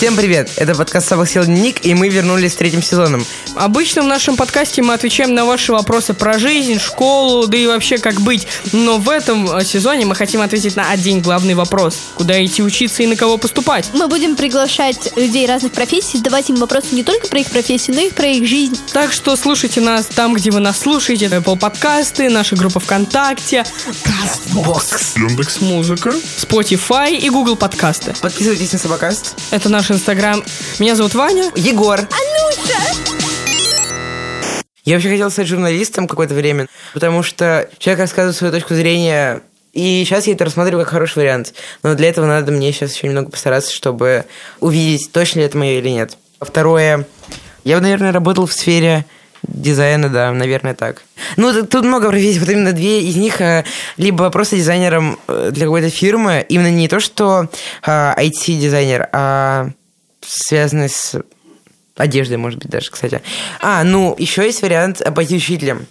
Всем 0.00 0.16
привет! 0.16 0.50
Это 0.56 0.74
подкаст 0.74 1.08
«Собак 1.08 1.28
сел 1.28 1.44
Ник», 1.44 1.84
и 1.84 1.92
мы 1.92 2.08
вернулись 2.08 2.52
с 2.52 2.56
третьим 2.56 2.82
сезоном. 2.82 3.22
Обычно 3.54 4.00
в 4.00 4.06
нашем 4.06 4.34
подкасте 4.34 4.80
мы 4.80 4.94
отвечаем 4.94 5.34
на 5.34 5.44
ваши 5.44 5.72
вопросы 5.72 6.14
про 6.14 6.38
жизнь, 6.38 6.78
школу, 6.78 7.46
да 7.46 7.58
и 7.58 7.66
вообще 7.66 7.98
как 7.98 8.18
быть. 8.22 8.46
Но 8.72 8.96
в 8.96 9.10
этом 9.10 9.58
э, 9.58 9.62
сезоне 9.62 10.06
мы 10.06 10.14
хотим 10.14 10.40
ответить 10.40 10.74
на 10.74 10.90
один 10.90 11.20
главный 11.20 11.52
вопрос. 11.52 11.98
Куда 12.14 12.42
идти 12.42 12.62
учиться 12.62 13.02
и 13.02 13.06
на 13.06 13.14
кого 13.14 13.36
поступать? 13.36 13.90
Мы 13.92 14.08
будем 14.08 14.36
приглашать 14.36 15.12
людей 15.16 15.46
разных 15.46 15.72
профессий, 15.72 16.16
задавать 16.16 16.48
им 16.48 16.56
вопросы 16.56 16.94
не 16.94 17.02
только 17.02 17.28
про 17.28 17.40
их 17.40 17.50
профессию, 17.50 17.94
но 17.94 18.00
и 18.00 18.08
про 18.08 18.26
их 18.26 18.48
жизнь. 18.48 18.78
Так 18.94 19.12
что 19.12 19.36
слушайте 19.36 19.82
нас 19.82 20.06
там, 20.06 20.32
где 20.32 20.50
вы 20.50 20.60
нас 20.60 20.78
слушаете. 20.78 21.26
Apple 21.26 21.58
подкасты, 21.58 22.30
наша 22.30 22.56
группа 22.56 22.80
ВКонтакте, 22.80 23.66
Бокс. 24.54 25.14
Яндекс. 25.14 25.60
музыка, 25.60 26.14
Spotify 26.38 27.14
и 27.14 27.28
Google 27.28 27.56
подкасты. 27.56 28.14
Подписывайтесь 28.22 28.72
на 28.72 28.78
Собакаст. 28.78 29.34
Это 29.50 29.68
наш 29.68 29.89
инстаграм. 29.90 30.42
Меня 30.78 30.94
зовут 30.94 31.14
Ваня. 31.14 31.50
Егор. 31.54 32.00
Я 34.84 34.94
вообще 34.94 35.10
хотел 35.10 35.30
стать 35.30 35.46
журналистом 35.46 36.08
какое-то 36.08 36.34
время, 36.34 36.66
потому 36.94 37.22
что 37.22 37.68
человек 37.78 38.00
рассказывает 38.00 38.36
свою 38.36 38.52
точку 38.52 38.74
зрения, 38.74 39.42
и 39.72 40.02
сейчас 40.04 40.26
я 40.26 40.32
это 40.32 40.44
рассматриваю 40.44 40.84
как 40.84 40.94
хороший 40.94 41.18
вариант. 41.18 41.54
Но 41.82 41.94
для 41.94 42.08
этого 42.08 42.26
надо 42.26 42.50
мне 42.50 42.72
сейчас 42.72 42.94
еще 42.94 43.06
немного 43.06 43.30
постараться, 43.30 43.72
чтобы 43.72 44.24
увидеть, 44.58 45.12
точно 45.12 45.40
ли 45.40 45.44
это 45.44 45.58
мое 45.58 45.78
или 45.78 45.90
нет. 45.90 46.16
Второе, 46.40 47.06
я 47.64 47.76
бы, 47.76 47.82
наверное, 47.82 48.12
работал 48.12 48.46
в 48.46 48.52
сфере 48.52 49.04
дизайна, 49.42 50.08
да, 50.08 50.32
наверное, 50.32 50.74
так. 50.74 51.02
Ну, 51.36 51.64
тут 51.64 51.84
много 51.84 52.08
профессий, 52.08 52.38
вот 52.38 52.48
именно 52.48 52.72
две 52.72 53.02
из 53.02 53.16
них 53.16 53.40
э, 53.40 53.64
либо 53.96 54.28
просто 54.30 54.56
дизайнером 54.56 55.18
э, 55.28 55.50
для 55.52 55.66
какой-то 55.66 55.90
фирмы, 55.90 56.44
именно 56.48 56.70
не 56.70 56.88
то, 56.88 57.00
что 57.00 57.48
э, 57.86 58.14
IT-дизайнер, 58.16 59.08
а 59.12 59.70
связанный 60.30 60.88
с 60.88 61.16
одеждой, 61.96 62.36
может 62.36 62.58
быть, 62.60 62.70
даже, 62.70 62.90
кстати. 62.90 63.22
А, 63.60 63.82
ну, 63.84 64.14
еще 64.18 64.44
есть 64.44 64.62
вариант 64.62 65.02
пойти 65.14 65.36
учителем. 65.36 65.86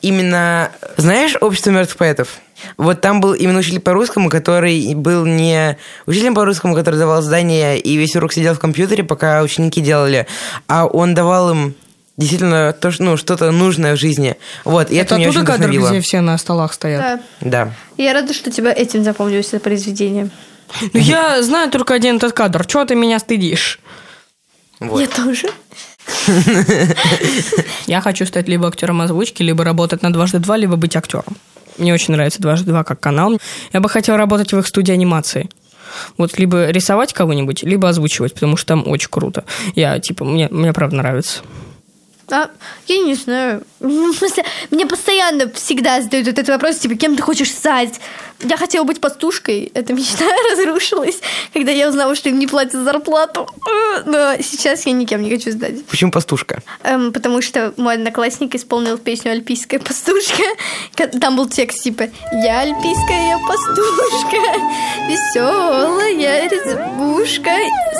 Именно, 0.00 0.70
знаешь, 0.96 1.36
общество 1.40 1.70
мертвых 1.70 1.96
поэтов? 1.96 2.38
Вот 2.76 3.00
там 3.00 3.20
был 3.20 3.34
именно 3.34 3.58
учитель 3.58 3.80
по 3.80 3.92
русскому, 3.92 4.30
который 4.30 4.94
был 4.94 5.24
не 5.24 5.76
учителем 6.06 6.34
по 6.34 6.44
русскому, 6.44 6.74
который 6.74 6.96
давал 6.96 7.22
задания 7.22 7.76
и 7.76 7.96
весь 7.96 8.14
урок 8.14 8.32
сидел 8.32 8.54
в 8.54 8.60
компьютере, 8.60 9.04
пока 9.04 9.42
ученики 9.42 9.80
делали, 9.80 10.26
а 10.66 10.86
он 10.86 11.14
давал 11.14 11.50
им 11.50 11.74
действительно 12.16 12.72
то, 12.72 12.90
что, 12.90 13.04
ну, 13.04 13.16
что-то 13.16 13.50
нужное 13.52 13.96
в 13.96 13.98
жизни. 13.98 14.36
Вот, 14.64 14.90
и 14.90 14.96
это, 14.96 15.14
Это 15.14 15.28
меня 15.28 15.28
очень 15.30 15.88
где 15.90 16.00
все 16.00 16.20
на 16.20 16.36
столах 16.36 16.72
стоят. 16.74 17.20
Да. 17.40 17.64
Да. 17.66 17.72
Я 17.96 18.12
рада, 18.12 18.34
что 18.34 18.50
тебя 18.50 18.72
этим 18.72 19.04
запомнилось 19.04 19.48
это 19.48 19.60
произведение. 19.60 20.28
Ну, 20.80 21.00
я 21.00 21.42
знаю 21.42 21.70
только 21.70 21.94
один 21.94 22.16
этот 22.16 22.32
кадр. 22.32 22.66
Чего 22.66 22.84
ты 22.84 22.94
меня 22.94 23.18
стыдишь? 23.18 23.80
Вот. 24.80 25.00
Я 25.00 25.06
тоже. 25.08 25.48
Я 27.86 28.00
хочу 28.00 28.26
стать 28.26 28.48
либо 28.48 28.68
актером 28.68 29.00
озвучки, 29.00 29.42
либо 29.42 29.64
работать 29.64 30.02
на 30.02 30.12
дважды 30.12 30.38
два, 30.38 30.56
либо 30.56 30.76
быть 30.76 30.96
актером. 30.96 31.36
Мне 31.78 31.94
очень 31.94 32.14
нравится 32.14 32.40
дважды 32.40 32.70
два 32.70 32.84
как 32.84 33.00
канал. 33.00 33.38
Я 33.72 33.80
бы 33.80 33.88
хотела 33.88 34.18
работать 34.18 34.52
в 34.52 34.58
их 34.58 34.66
студии 34.66 34.92
анимации. 34.92 35.48
Вот 36.16 36.38
либо 36.38 36.70
рисовать 36.70 37.12
кого-нибудь, 37.12 37.62
либо 37.62 37.88
озвучивать, 37.88 38.34
потому 38.34 38.56
что 38.56 38.68
там 38.68 38.88
очень 38.88 39.08
круто. 39.10 39.44
Я, 39.74 39.98
типа, 39.98 40.24
мне, 40.24 40.48
мне 40.50 40.72
правда 40.72 40.96
нравится. 40.96 41.40
А, 42.30 42.50
я 42.86 42.98
не 42.98 43.14
знаю. 43.14 43.62
В 43.80 44.12
смысле, 44.12 44.44
мне 44.70 44.86
постоянно 44.86 45.50
всегда 45.52 46.00
задают 46.02 46.28
этот 46.28 46.48
вопрос, 46.48 46.76
типа, 46.76 46.94
кем 46.94 47.16
ты 47.16 47.22
хочешь 47.22 47.50
стать? 47.50 48.00
Я 48.40 48.56
хотела 48.56 48.84
быть 48.84 49.00
пастушкой. 49.00 49.70
Эта 49.74 49.92
мечта 49.92 50.24
разрушилась, 50.52 51.18
когда 51.52 51.72
я 51.72 51.88
узнала, 51.88 52.14
что 52.14 52.28
им 52.28 52.38
не 52.38 52.46
платят 52.46 52.74
зарплату. 52.84 53.48
Э, 53.66 54.02
Но 54.06 54.34
сейчас 54.42 54.86
я 54.86 54.92
никем 54.92 55.22
не 55.22 55.30
хочу 55.30 55.50
стать. 55.50 55.84
Почему 55.86 56.12
пастушка? 56.12 56.62
Эм, 56.84 57.12
потому 57.12 57.42
что 57.42 57.74
мой 57.76 57.94
одноклассник 57.94 58.54
исполнил 58.54 58.96
песню 58.96 59.32
«Альпийская 59.32 59.80
пастушка». 59.80 60.42
Ка- 60.94 61.08
Там 61.08 61.36
был 61.36 61.48
текст 61.48 61.82
типа 61.82 62.04
«Я 62.32 62.60
альпийская 62.60 63.38
пастушка, 63.46 64.36
веселая 65.08 66.48
резбушка». 66.48 67.50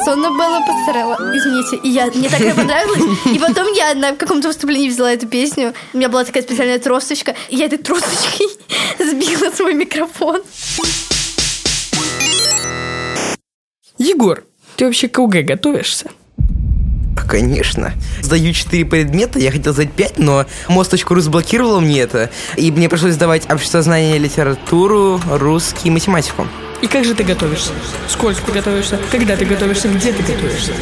Сонна 0.05 0.29
Белла 0.29 0.63
постарела. 0.67 1.15
Извините. 1.37 1.77
И 1.83 1.89
я, 1.89 2.07
мне 2.07 2.29
так 2.29 2.55
понравилось. 2.55 3.03
И 3.35 3.39
потом 3.39 3.73
я 3.73 3.95
на 3.95 4.13
каком-то 4.15 4.49
выступлении 4.49 4.89
взяла 4.89 5.13
эту 5.13 5.27
песню. 5.27 5.75
У 5.93 5.97
меня 5.99 6.09
была 6.09 6.25
такая 6.25 6.43
специальная 6.45 6.79
тросточка. 6.79 7.35
И 7.49 7.57
я 7.57 7.67
этой 7.67 7.79
тросточкой 7.79 8.47
сбила 9.01 9.51
свой 9.51 9.75
микрофон. 9.75 10.28
Егор, 13.99 14.45
ты 14.77 14.85
вообще 14.85 15.09
к 15.09 15.19
ОГЭ 15.19 15.43
готовишься? 15.43 16.11
А, 17.17 17.27
Конечно. 17.29 17.93
Сдаю 18.23 18.53
4 18.53 18.85
предмета, 18.85 19.39
я 19.39 19.51
хотел 19.51 19.73
сдать 19.73 19.93
5, 19.93 20.19
но 20.19 20.47
мост.ру 20.69 21.21
заблокировал 21.21 21.81
мне 21.81 22.01
это, 22.01 22.31
и 22.57 22.71
мне 22.71 22.89
пришлось 22.89 23.15
сдавать 23.15 23.51
обществознание, 23.51 24.19
литературу, 24.19 25.21
русский 25.31 25.89
и 25.89 25.91
математику. 25.91 26.47
И 26.81 26.87
как 26.87 27.05
же 27.05 27.15
ты 27.15 27.25
готовишься? 27.25 27.73
Сколько 28.09 28.41
ты 28.43 28.53
готовишься? 28.53 29.01
Когда 29.11 29.37
ты 29.37 29.45
готовишься? 29.45 29.89
Где 29.89 30.13
ты 30.13 30.23
готовишься? 30.23 30.73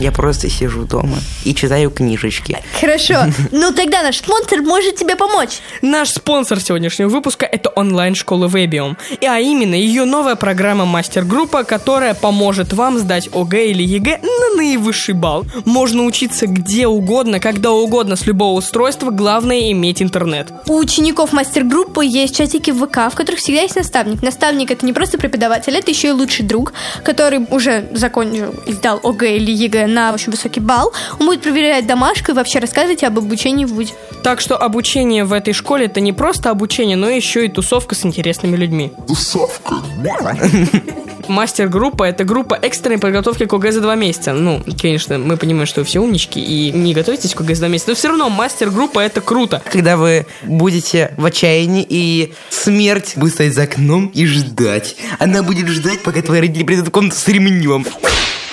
Я 0.00 0.12
просто 0.12 0.50
сижу 0.50 0.84
дома 0.84 1.18
и 1.44 1.54
читаю 1.54 1.90
книжечки. 1.90 2.58
Хорошо. 2.80 3.14
Ну 3.52 3.72
тогда 3.72 4.02
наш 4.02 4.18
спонсор 4.18 4.62
может 4.62 4.96
тебе 4.96 5.16
помочь. 5.16 5.60
Наш 5.80 6.10
спонсор 6.10 6.60
сегодняшнего 6.60 7.08
выпуска– 7.08 7.46
это 7.52 7.70
онлайн-школа 7.70 8.48
Webium. 8.48 8.96
И, 9.20 9.26
а 9.26 9.38
именно 9.38 9.74
ее 9.74 10.04
новая 10.04 10.34
программа 10.34 10.84
«Мастер-группа», 10.84 11.64
которая 11.64 12.14
поможет 12.14 12.72
вам 12.72 12.98
сдать 12.98 13.28
ОГЭ 13.32 13.70
или 13.70 13.82
ЕГЭ 13.82 14.20
на 14.22 14.56
наивысший 14.56 15.14
балл. 15.14 15.46
Можно 15.64 16.04
учиться 16.04 16.46
где 16.46 16.86
угодно, 16.86 17.38
когда 17.38 17.70
угодно, 17.70 18.16
с 18.16 18.26
любого 18.26 18.58
устройства, 18.58 19.10
главное– 19.10 19.70
иметь 19.72 20.02
интернет. 20.02 20.48
У 20.66 20.76
учеников 20.76 21.32
мастер-группы 21.32 22.04
есть 22.04 22.36
чатики 22.36 22.70
в 22.70 22.86
ВК, 22.86 23.12
в 23.12 23.14
которых 23.14 23.40
всегда 23.40 23.62
есть 23.62 23.76
наставник. 23.76 24.22
Наставник 24.22 24.70
это 24.70 24.84
не 24.84 24.92
просто 24.92 25.16
преподаватель, 25.18 25.76
это 25.76 25.90
еще 25.90 26.08
и 26.08 26.12
лучший 26.12 26.44
друг, 26.44 26.72
который 27.04 27.46
уже 27.50 27.88
закончил 27.92 28.54
и 28.66 28.72
сдал 28.72 29.00
ОГЭ 29.02 29.36
или 29.36 29.52
ЕГЭ 29.52 29.83
на 29.86 30.12
очень 30.12 30.30
высокий 30.30 30.60
балл. 30.60 30.92
Он 31.18 31.26
будет 31.26 31.42
проверять 31.42 31.86
домашку 31.86 32.32
и 32.32 32.34
вообще 32.34 32.58
рассказывать 32.58 33.04
об 33.04 33.18
обучении 33.18 33.64
в 33.64 33.74
ВУЗе. 33.74 33.94
Так 34.22 34.40
что 34.40 34.56
обучение 34.56 35.24
в 35.24 35.32
этой 35.32 35.52
школе– 35.52 35.86
это 35.86 36.00
не 36.00 36.12
просто 36.12 36.50
обучение, 36.50 36.96
но 36.96 37.08
еще 37.08 37.46
и 37.46 37.48
тусовка 37.48 37.94
с 37.94 38.04
интересными 38.04 38.56
людьми. 38.56 38.92
Тусовка. 39.06 39.76
Мастер-группа– 41.28 42.04
это 42.04 42.24
группа 42.24 42.54
экстренной 42.54 42.98
подготовки 42.98 43.46
к 43.46 43.52
ОГЭ 43.52 43.72
за 43.72 43.80
два 43.80 43.94
месяца. 43.94 44.32
Ну, 44.32 44.62
конечно, 44.80 45.18
мы 45.18 45.36
понимаем, 45.36 45.66
что 45.66 45.80
вы 45.80 45.86
все 45.86 46.00
умнички 46.00 46.40
и 46.40 46.70
не 46.72 46.94
готовитесь 46.94 47.34
к 47.34 47.40
ОГЭ 47.40 47.54
за 47.54 47.60
два 47.62 47.68
месяца, 47.68 47.90
но 47.90 47.96
все 47.96 48.08
равно 48.08 48.30
мастер-группа– 48.30 49.00
это 49.00 49.20
круто. 49.20 49.62
Когда 49.70 49.96
вы 49.96 50.26
будете 50.42 51.14
в 51.16 51.24
отчаянии, 51.24 51.86
и 51.88 52.34
смерть 52.50 53.14
будет 53.16 53.34
стоять 53.34 53.54
за 53.54 53.62
окном 53.62 54.08
и 54.08 54.26
ждать. 54.26 54.96
Она 55.18 55.42
будет 55.42 55.68
ждать, 55.68 56.02
пока 56.02 56.22
твои 56.22 56.40
родители 56.40 56.64
придут 56.64 56.88
в 56.88 56.90
комнату 56.90 57.16
с 57.16 57.28
ремнем. 57.28 57.86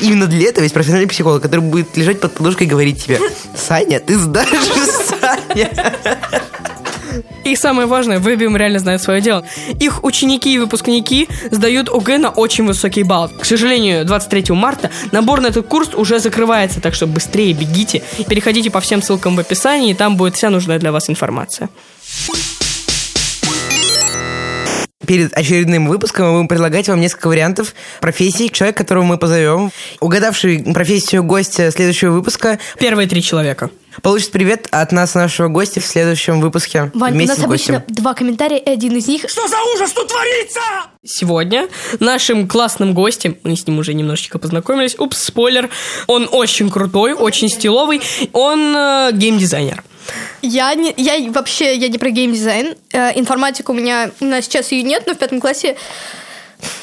Именно 0.01 0.27
для 0.27 0.49
этого 0.49 0.63
есть 0.63 0.73
профессиональный 0.73 1.07
психолог, 1.07 1.41
который 1.41 1.61
будет 1.61 1.95
лежать 1.95 2.19
под 2.19 2.33
подушкой 2.33 2.67
и 2.67 2.69
говорить 2.69 3.03
тебе, 3.03 3.19
Саня, 3.55 3.99
ты 3.99 4.17
сдашь, 4.17 4.49
Саня. 4.49 5.69
И 7.43 7.55
самое 7.55 7.87
важное, 7.87 8.19
Webium 8.19 8.57
реально 8.57 8.79
знает 8.79 9.01
свое 9.01 9.21
дело. 9.21 9.43
Их 9.79 10.03
ученики 10.03 10.53
и 10.53 10.59
выпускники 10.59 11.27
сдают 11.49 11.89
ОГЭ 11.89 12.17
на 12.17 12.29
очень 12.29 12.65
высокий 12.65 13.03
балл. 13.03 13.29
К 13.29 13.45
сожалению, 13.45 14.05
23 14.05 14.55
марта 14.55 14.91
набор 15.11 15.41
на 15.41 15.47
этот 15.47 15.67
курс 15.67 15.93
уже 15.93 16.19
закрывается, 16.19 16.81
так 16.81 16.93
что 16.93 17.07
быстрее 17.07 17.53
бегите, 17.53 18.03
переходите 18.27 18.69
по 18.69 18.79
всем 18.79 19.01
ссылкам 19.01 19.35
в 19.35 19.39
описании, 19.39 19.91
и 19.91 19.95
там 19.95 20.17
будет 20.17 20.35
вся 20.35 20.49
нужная 20.49 20.79
для 20.79 20.91
вас 20.91 21.09
информация. 21.09 21.69
Перед 25.05 25.35
очередным 25.37 25.87
выпуском 25.87 26.27
мы 26.27 26.33
будем 26.33 26.47
предлагать 26.47 26.87
вам 26.87 26.99
несколько 26.99 27.27
вариантов 27.27 27.73
профессий 27.99 28.51
человека, 28.51 28.79
которого 28.79 29.03
мы 29.03 29.17
позовем. 29.17 29.71
Угадавший 29.99 30.63
профессию 30.73 31.23
гостя 31.23 31.71
следующего 31.71 32.11
выпуска 32.11 32.59
Первые 32.79 33.07
три 33.07 33.21
человека. 33.21 33.71
получит 34.01 34.31
привет 34.31 34.67
от 34.71 34.91
нас, 34.91 35.15
нашего 35.15 35.47
гостя, 35.47 35.81
в 35.81 35.85
следующем 35.85 36.39
выпуске 36.39 36.91
Вань, 36.93 37.15
у 37.15 37.25
нас 37.25 37.37
с 37.37 37.41
гостем. 37.41 37.75
обычно 37.75 37.83
два 37.87 38.13
комментария, 38.13 38.57
и 38.57 38.69
один 38.69 38.95
из 38.95 39.07
них 39.07 39.25
Сегодня 41.03 41.67
нашим 41.99 42.47
классным 42.47 42.93
гостем, 42.93 43.37
мы 43.43 43.55
с 43.55 43.65
ним 43.65 43.79
уже 43.79 43.93
немножечко 43.93 44.37
познакомились, 44.37 44.95
упс, 44.99 45.17
спойлер, 45.17 45.69
он 46.07 46.29
очень 46.31 46.69
крутой, 46.69 47.13
очень 47.13 47.49
стиловый, 47.49 48.01
он 48.33 48.75
э, 48.75 49.09
геймдизайнер. 49.13 49.83
Я, 50.41 50.73
не, 50.73 50.93
я 50.97 51.31
вообще 51.31 51.75
я 51.75 51.87
не 51.87 51.97
про 51.97 52.09
геймдизайн. 52.09 52.75
Э, 52.91 53.11
информатика 53.19 53.71
у 53.71 53.73
меня, 53.73 54.11
у 54.19 54.25
нас 54.25 54.45
сейчас 54.45 54.71
ее 54.71 54.83
нет, 54.83 55.03
но 55.07 55.13
в 55.13 55.17
пятом 55.17 55.39
классе 55.39 55.77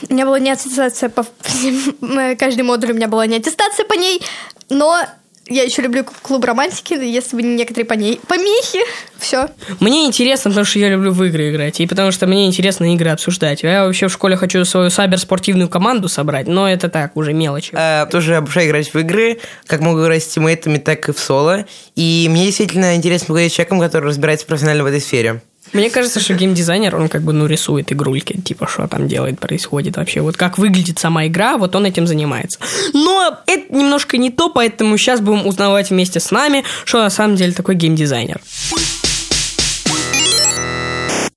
у 0.09 0.13
меня 0.13 0.25
была 0.25 0.39
не 0.39 0.51
аттестация 0.51 1.09
по 1.09 1.27
э, 2.03 2.37
каждый 2.37 2.63
модуль 2.63 2.93
у 2.93 2.95
меня 2.95 3.09
была 3.09 3.27
не 3.27 3.37
аттестация 3.37 3.85
по 3.85 3.95
ней, 3.95 4.23
но 4.69 5.01
Я 5.49 5.63
еще 5.63 5.83
люблю 5.83 6.05
клуб 6.23 6.45
романтики, 6.45 6.93
если 6.93 7.37
бы 7.37 7.43
не 7.43 7.55
некоторые 7.55 7.87
поне- 7.87 8.19
помехи. 8.27 8.81
Все. 9.19 9.49
Мне 9.81 10.05
интересно, 10.07 10.51
потому 10.51 10.67
что 10.67 10.79
я 10.79 10.91
люблю 10.91 11.13
в 11.13 11.25
игры 11.25 11.51
играть, 11.51 11.81
и 11.81 11.87
потому 11.87 12.13
что 12.13 12.27
мне 12.27 12.47
интересно 12.47 12.93
игры 12.95 13.11
обсуждать. 13.11 13.63
Я 13.63 13.87
вообще 13.87 14.09
в 14.09 14.13
школе 14.13 14.37
хочу 14.37 14.65
свою 14.65 14.91
сабер-спортивную 14.91 15.69
команду 15.69 16.09
собрать, 16.09 16.47
но 16.47 16.69
это 16.69 16.89
так, 16.89 17.17
уже 17.17 17.33
мелочи. 17.33 17.75
Э, 17.75 18.07
тоже 18.11 18.37
обожаю 18.37 18.69
играть 18.69 18.93
в 18.93 18.99
игры, 18.99 19.41
как 19.67 19.81
могу 19.81 20.03
играть 20.03 20.23
с 20.23 20.27
тиммейтами, 20.27 20.79
так 20.79 21.09
и 21.09 21.13
в 21.13 21.19
соло. 21.19 21.65
И 21.97 22.27
мне 22.31 22.47
действительно 22.47 22.95
интересно 22.95 23.29
поговорить 23.29 23.53
с 23.53 23.57
человеком, 23.57 23.81
который 23.81 24.07
разбирается 24.07 24.47
профессионально 24.47 24.85
в 24.85 24.87
этой 24.87 25.01
сфере. 25.01 25.43
Мне 25.73 25.91
кажется, 25.91 26.21
что 26.21 26.35
геймдизайнер, 26.35 26.97
он 26.97 27.09
как 27.09 27.23
бы, 27.23 27.33
ну, 27.33 27.47
рисует 27.47 27.93
игрульки, 27.93 28.41
типа, 28.41 28.67
что 28.67 28.87
там 28.87 29.09
делает, 29.09 29.39
происходит 29.39 29.97
вообще. 29.97 30.21
Вот 30.21 30.37
как 30.37 30.59
выглядит 30.59 30.99
сама 30.99 31.27
игра, 31.27 31.57
вот 31.57 31.75
он 31.75 31.87
этим 31.87 32.07
занимается. 32.07 32.59
Но 32.93 33.39
это 33.47 33.75
немножко 33.75 34.17
не 34.17 34.31
то, 34.31 34.51
поэтому 34.51 34.97
сейчас 34.97 35.21
будем 35.21 35.47
узнавать 35.47 35.91
вместе 35.91 36.21
с 36.21 36.31
нами, 36.31 36.65
что 36.85 36.99
на 36.99 37.11
самом 37.11 37.37
деле 37.37 37.53
такой 37.53 37.75
геймдизайнер. 37.75 38.41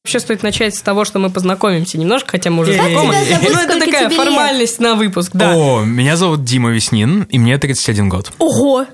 Вообще 0.03 0.19
стоит 0.19 0.43
начать 0.43 0.75
с 0.75 0.81
того, 0.81 1.05
что 1.05 1.19
мы 1.19 1.29
познакомимся 1.29 1.97
немножко, 1.97 2.31
хотя 2.31 2.49
мы 2.49 2.63
уже 2.63 2.73
знакомы. 2.73 3.15
Ну, 3.43 3.59
это 3.59 3.79
такая 3.79 4.09
формальность 4.09 4.79
на 4.79 4.95
выпуск, 4.95 5.31
да. 5.33 5.55
О, 5.55 5.83
меня 5.83 6.17
зовут 6.17 6.43
Дима 6.43 6.71
Веснин, 6.71 7.23
и 7.23 7.39
мне 7.39 7.57
31 7.57 8.09
год. 8.09 8.31
Ого! 8.39 8.87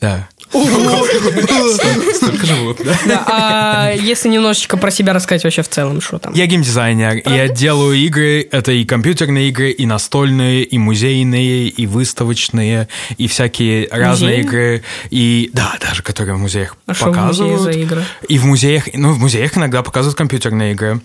Да. 0.00 0.28
Столько 0.50 2.46
живут, 2.46 2.78
да? 2.84 2.98
Да, 3.06 3.24
а 3.26 3.92
если 3.92 4.28
немножечко 4.28 4.76
про 4.76 4.90
себя 4.90 5.12
рассказать 5.12 5.44
вообще 5.44 5.62
в 5.62 5.68
целом, 5.68 6.00
что 6.00 6.18
там? 6.18 6.32
Я 6.34 6.46
геймдизайнер, 6.46 7.22
я 7.26 7.48
делаю 7.48 7.96
игры, 7.96 8.46
это 8.50 8.72
и 8.72 8.84
компьютерные 8.84 9.48
игры, 9.48 9.70
и 9.70 9.86
настольные, 9.86 10.64
и 10.64 10.78
музейные, 10.78 11.68
и 11.68 11.86
выставочные, 11.86 12.88
и 13.16 13.26
всякие 13.28 13.88
разные 13.90 14.40
игры, 14.40 14.82
и 15.10 15.50
да, 15.52 15.74
даже 15.80 16.02
которые 16.02 16.36
в 16.36 16.38
музеях 16.38 16.76
А 16.86 16.94
что 16.94 17.06
в 17.06 17.14
показывают. 17.14 17.58
музее 17.58 17.72
за 17.72 17.80
игры? 17.80 18.04
И 18.28 18.38
в 18.38 18.44
музеях, 18.46 18.88
ну, 18.94 19.12
в 19.12 19.18
музеях 19.18 19.56
иногда 19.56 19.82
показывают 19.82 20.16
компьютерные 20.16 20.72
игры. 20.72 21.00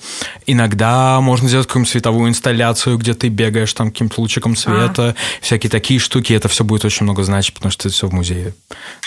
Иногда 0.45 1.19
можно 1.21 1.47
сделать 1.47 1.67
какую-нибудь 1.67 1.91
световую 1.91 2.29
инсталляцию, 2.29 2.97
где 2.97 3.13
ты 3.13 3.27
бегаешь 3.27 3.73
там 3.73 3.91
каким-то 3.91 4.21
лучиком 4.21 4.55
света, 4.55 5.15
всякие 5.41 5.69
такие 5.69 5.99
штуки. 5.99 6.33
Это 6.33 6.47
все 6.47 6.63
будет 6.63 6.85
очень 6.85 7.03
много 7.03 7.23
значить, 7.23 7.53
потому 7.53 7.71
что 7.71 7.87
это 7.87 7.95
все 7.95 8.07
в 8.07 8.13
музее. 8.13 8.53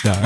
Да. 0.05 0.26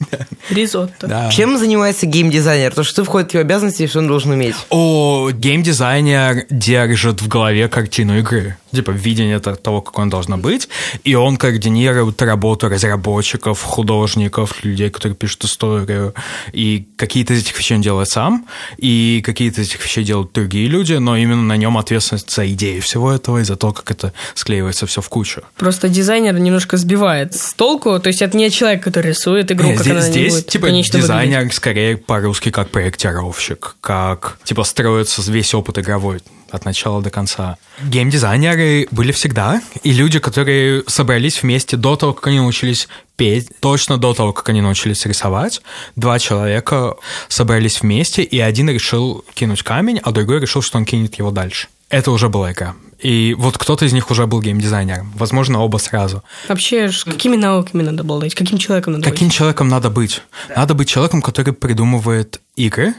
Ризотто. 0.50 1.06
да. 1.06 1.30
Чем 1.30 1.58
занимается 1.58 2.06
геймдизайнер? 2.06 2.74
То, 2.74 2.82
что 2.82 3.04
входит 3.04 3.30
в 3.30 3.34
его 3.34 3.42
обязанности 3.42 3.82
и 3.82 3.86
что 3.86 4.00
он 4.00 4.08
должен 4.08 4.32
уметь? 4.32 4.56
О, 4.70 5.30
геймдизайнер 5.30 6.46
держит 6.50 7.22
в 7.22 7.28
голове 7.28 7.68
картину 7.68 8.18
игры. 8.18 8.56
Типа 8.72 8.90
видение 8.90 9.38
того, 9.38 9.80
как 9.80 9.98
она 9.98 10.10
должна 10.10 10.36
быть. 10.36 10.68
И 11.04 11.14
он 11.14 11.36
координирует 11.36 12.20
работу 12.22 12.68
разработчиков, 12.68 13.62
художников, 13.62 14.64
людей, 14.64 14.90
которые 14.90 15.16
пишут 15.16 15.44
историю. 15.44 16.14
И 16.52 16.86
какие-то 16.96 17.34
из 17.34 17.42
этих 17.42 17.58
вещей 17.58 17.76
он 17.76 17.82
делает 17.82 18.08
сам, 18.08 18.46
и 18.76 19.22
какие-то 19.24 19.60
из 19.60 19.68
этих 19.68 19.84
вещей 19.84 20.04
делают 20.04 20.32
другие 20.32 20.68
люди, 20.68 20.94
но 20.94 21.16
именно 21.16 21.42
на 21.42 21.56
нем 21.56 21.78
ответственность 21.78 22.30
за 22.30 22.50
идею 22.52 22.82
всего 22.82 23.12
этого 23.12 23.38
и 23.38 23.44
за 23.44 23.56
то, 23.56 23.72
как 23.72 23.90
это 23.90 24.12
склеивается 24.34 24.86
все 24.86 25.00
в 25.00 25.08
кучу. 25.08 25.42
Просто 25.56 25.88
дизайнер 25.88 26.38
немножко 26.38 26.76
сбивает 26.76 27.34
с 27.34 27.54
толку, 27.54 27.98
то 28.00 28.08
есть 28.08 28.22
это 28.22 28.36
не 28.36 28.50
человек, 28.50 28.82
который 28.82 29.08
рисует 29.08 29.52
игру, 29.52 29.74
здесь, 29.84 29.92
она 29.92 30.10
здесь, 30.10 30.32
будет 30.32 30.46
типа, 30.46 30.70
дизайнер 30.70 31.38
выглядеть. 31.38 31.56
скорее 31.56 31.96
по-русски 31.96 32.50
как 32.50 32.70
проектировщик, 32.70 33.76
как, 33.80 34.38
типа, 34.44 34.64
строится 34.64 35.22
весь 35.30 35.54
опыт 35.54 35.78
игровой 35.78 36.20
от 36.54 36.64
начала 36.64 37.02
до 37.02 37.10
конца. 37.10 37.56
Геймдизайнеры 37.82 38.88
были 38.90 39.12
всегда, 39.12 39.60
и 39.82 39.92
люди, 39.92 40.18
которые 40.18 40.84
собрались 40.86 41.42
вместе 41.42 41.76
до 41.76 41.96
того, 41.96 42.12
как 42.12 42.28
они 42.28 42.38
научились 42.38 42.88
петь, 43.16 43.48
точно 43.60 43.98
до 43.98 44.14
того, 44.14 44.32
как 44.32 44.48
они 44.48 44.60
научились 44.60 45.06
рисовать, 45.06 45.62
два 45.96 46.18
человека 46.18 46.94
собрались 47.28 47.82
вместе, 47.82 48.22
и 48.22 48.40
один 48.40 48.68
решил 48.68 49.24
кинуть 49.34 49.62
камень, 49.62 50.00
а 50.02 50.10
другой 50.12 50.40
решил, 50.40 50.62
что 50.62 50.78
он 50.78 50.84
кинет 50.84 51.14
его 51.16 51.30
дальше. 51.30 51.68
Это 51.90 52.10
уже 52.10 52.28
была 52.28 52.52
игра. 52.52 52.74
И 52.98 53.34
вот 53.38 53.58
кто-то 53.58 53.84
из 53.84 53.92
них 53.92 54.10
уже 54.10 54.26
был 54.26 54.40
геймдизайнером. 54.40 55.12
Возможно, 55.14 55.60
оба 55.60 55.76
сразу. 55.76 56.24
Вообще, 56.48 56.90
какими 57.04 57.36
навыками 57.36 57.82
надо 57.82 58.02
обладать? 58.02 58.34
Каким 58.34 58.58
человеком 58.58 58.94
надо 58.94 59.04
Каким 59.10 59.28
быть? 59.28 59.36
человеком 59.36 59.68
надо 59.68 59.90
быть? 59.90 60.22
Надо 60.56 60.74
быть 60.74 60.88
человеком, 60.88 61.20
который 61.20 61.52
придумывает 61.52 62.40
игры. 62.56 62.94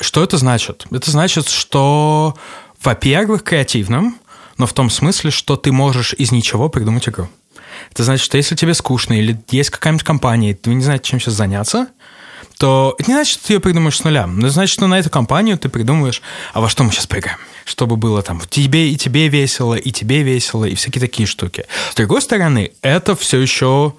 Что 0.00 0.22
это 0.22 0.36
значит? 0.36 0.84
Это 0.90 1.10
значит, 1.10 1.48
что, 1.48 2.36
во-первых, 2.86 3.42
креативным, 3.42 4.16
но 4.58 4.66
в 4.66 4.72
том 4.72 4.90
смысле, 4.90 5.32
что 5.32 5.56
ты 5.56 5.72
можешь 5.72 6.14
из 6.14 6.30
ничего 6.30 6.68
придумать 6.68 7.08
игру. 7.08 7.28
Это 7.90 8.04
значит, 8.04 8.24
что 8.24 8.36
если 8.36 8.54
тебе 8.54 8.74
скучно 8.74 9.18
или 9.18 9.38
есть 9.50 9.70
какая-нибудь 9.70 10.04
компания, 10.04 10.52
и 10.52 10.54
ты 10.54 10.70
не 10.70 10.82
знаешь, 10.82 11.00
чем 11.02 11.18
сейчас 11.18 11.34
заняться, 11.34 11.88
то 12.58 12.94
это 12.98 13.10
не 13.10 13.14
значит, 13.14 13.34
что 13.34 13.48
ты 13.48 13.54
ее 13.54 13.60
придумаешь 13.60 13.98
с 13.98 14.04
нуля. 14.04 14.26
Но 14.26 14.48
значит, 14.48 14.72
что 14.72 14.86
на 14.86 14.98
эту 14.98 15.10
компанию 15.10 15.58
ты 15.58 15.68
придумываешь, 15.68 16.22
а 16.54 16.60
во 16.60 16.68
что 16.68 16.84
мы 16.84 16.92
сейчас 16.92 17.06
поиграем? 17.06 17.38
Чтобы 17.64 17.96
было 17.96 18.22
там 18.22 18.40
тебе 18.48 18.90
и 18.90 18.96
тебе 18.96 19.28
весело, 19.28 19.74
и 19.74 19.90
тебе 19.90 20.22
весело, 20.22 20.64
и 20.64 20.76
всякие 20.76 21.00
такие 21.00 21.26
штуки. 21.26 21.66
С 21.90 21.96
другой 21.96 22.22
стороны, 22.22 22.72
это 22.82 23.16
все 23.16 23.40
еще 23.40 23.94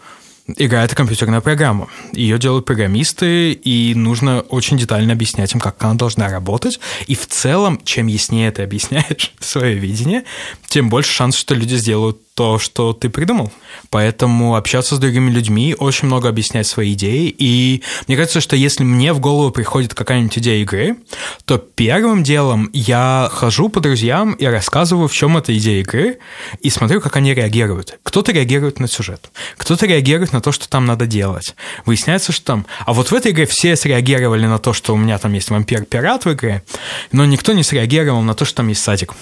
игра— 0.55 0.83
это 0.85 0.95
компьютерная 0.95 1.41
программа. 1.41 1.89
Ее 2.13 2.39
делают 2.39 2.65
программисты, 2.65 3.51
и 3.51 3.94
нужно 3.95 4.41
очень 4.41 4.77
детально 4.77 5.13
объяснять 5.13 5.53
им, 5.53 5.59
как 5.59 5.83
она 5.83 5.95
должна 5.95 6.29
работать. 6.29 6.79
И 7.07 7.15
в 7.15 7.27
целом, 7.27 7.81
чем 7.83 8.07
яснее 8.07 8.51
ты 8.51 8.63
объясняешь 8.63 9.33
свое 9.39 9.75
видение, 9.75 10.23
тем 10.67 10.89
больше 10.89 11.11
шанс, 11.11 11.35
что 11.35 11.53
люди 11.55 11.75
сделают 11.75 12.19
то, 12.38 12.60
что 12.60 12.94
ты 12.94 13.10
придумал. 13.10 13.51
Поэтому 13.89 14.56
общаться 14.57 14.95
с 14.95 15.00
другими 15.00 15.31
людьми, 15.31 15.75
очень 15.75 16.06
много 16.06 16.30
объяснять 16.30 16.68
свои 16.68 16.94
идеи. 16.94 17.34
И 17.36 17.81
мне 18.07 18.16
кажется, 18.16 18.42
что 18.42 18.56
если 18.56 18.84
мне 18.84 19.12
в 19.12 19.19
голову 19.19 19.50
приходит 19.50 19.95
какая-нибудь 19.95 20.38
идея 20.38 20.62
игры, 20.62 20.98
то 21.45 21.57
первым 21.57 22.22
делом 22.22 22.69
я 22.74 23.28
хожу 23.34 23.69
по 23.69 23.80
друзьям 23.80 24.34
и 24.34 24.45
рассказываю, 24.45 25.07
в 25.07 25.13
чем 25.13 25.36
эта 25.36 25.57
идея 25.57 25.81
игры, 25.81 26.19
и 26.62 26.69
смотрю, 26.69 27.01
как 27.01 27.16
они 27.16 27.34
реагируют. 27.34 27.98
Кто-то 28.04 28.31
реагирует 28.31 28.80
на 28.80 28.88
сюжет, 28.88 29.31
кто-то 29.57 29.88
реагирует 29.88 30.31
на 30.31 30.39
то, 30.39 30.51
что 30.51 30.69
там 30.69 30.86
надо 30.86 31.07
делать. 31.07 31.56
Выясняется, 31.88 32.31
что 32.31 32.45
там... 32.45 32.68
А 32.86 32.94
вот 32.94 33.10
в 33.10 33.16
этой 33.16 33.31
игре 33.31 33.48
все 33.48 33.75
среагировали 33.75 34.45
на 34.45 34.60
то, 34.60 34.74
что 34.74 34.94
у 34.94 34.98
меня 34.98 35.18
там 35.18 35.34
есть 35.34 35.50
вампир-пират 35.50 36.25
в 36.25 36.34
игре, 36.34 36.62
но 37.12 37.25
никто 37.25 37.54
не 37.54 37.63
среагировал 37.63 38.22
на 38.22 38.36
то, 38.36 38.45
что 38.45 38.57
там 38.57 38.68
есть 38.68 38.84
садик. 38.84 39.16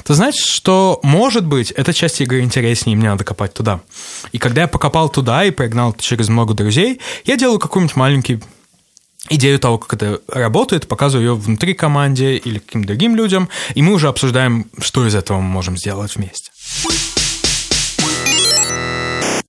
Это 0.00 0.12
значит, 0.14 0.44
что, 0.44 1.00
может 1.02 1.46
быть, 1.46 1.70
эта 1.70 1.94
часть 1.94 2.20
игры 2.20 2.42
интереснее, 2.58 2.96
мне 2.96 3.08
надо 3.08 3.24
копать 3.24 3.54
туда. 3.54 3.80
И 4.32 4.38
когда 4.38 4.62
я 4.62 4.68
покопал 4.68 5.08
туда 5.08 5.44
и 5.44 5.50
прогнал 5.50 5.94
через 5.94 6.28
много 6.28 6.54
друзей, 6.54 7.00
я 7.24 7.36
делаю 7.36 7.58
какой-нибудь 7.58 7.96
маленький 7.96 8.40
идею 9.30 9.58
того, 9.58 9.78
как 9.78 9.94
это 9.94 10.20
работает, 10.28 10.88
показываю 10.88 11.28
ее 11.28 11.34
внутри 11.34 11.74
команде 11.74 12.36
или 12.36 12.58
каким-то 12.58 12.88
другим 12.88 13.14
людям, 13.14 13.48
и 13.74 13.82
мы 13.82 13.92
уже 13.92 14.08
обсуждаем, 14.08 14.66
что 14.80 15.06
из 15.06 15.14
этого 15.14 15.40
мы 15.40 15.48
можем 15.48 15.76
сделать 15.76 16.16
вместе. 16.16 16.50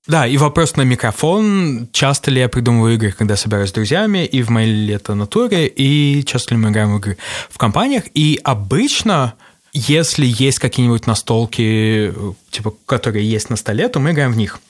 Да, 0.06 0.26
и 0.26 0.36
вопрос 0.38 0.76
на 0.76 0.82
микрофон. 0.82 1.88
Часто 1.92 2.32
ли 2.32 2.40
я 2.40 2.48
придумываю 2.48 2.94
игры, 2.94 3.12
когда 3.12 3.36
собираюсь 3.36 3.70
с 3.70 3.72
друзьями, 3.72 4.24
и 4.26 4.42
в 4.42 4.50
моей 4.50 4.72
ли 4.72 4.94
это 4.94 5.14
натуре, 5.14 5.68
и 5.68 6.24
часто 6.24 6.54
ли 6.54 6.60
мы 6.60 6.70
играем 6.70 6.94
в 6.94 6.98
игры 6.98 7.16
в 7.48 7.58
компаниях. 7.58 8.04
И 8.14 8.40
обычно, 8.42 9.34
если 9.72 10.26
есть 10.26 10.58
какие-нибудь 10.58 11.06
настолки, 11.06 12.12
типа, 12.50 12.74
которые 12.86 13.28
есть 13.28 13.50
на 13.50 13.56
столе, 13.56 13.88
то 13.88 14.00
мы 14.00 14.12
играем 14.12 14.32
в 14.32 14.36
них. 14.36 14.60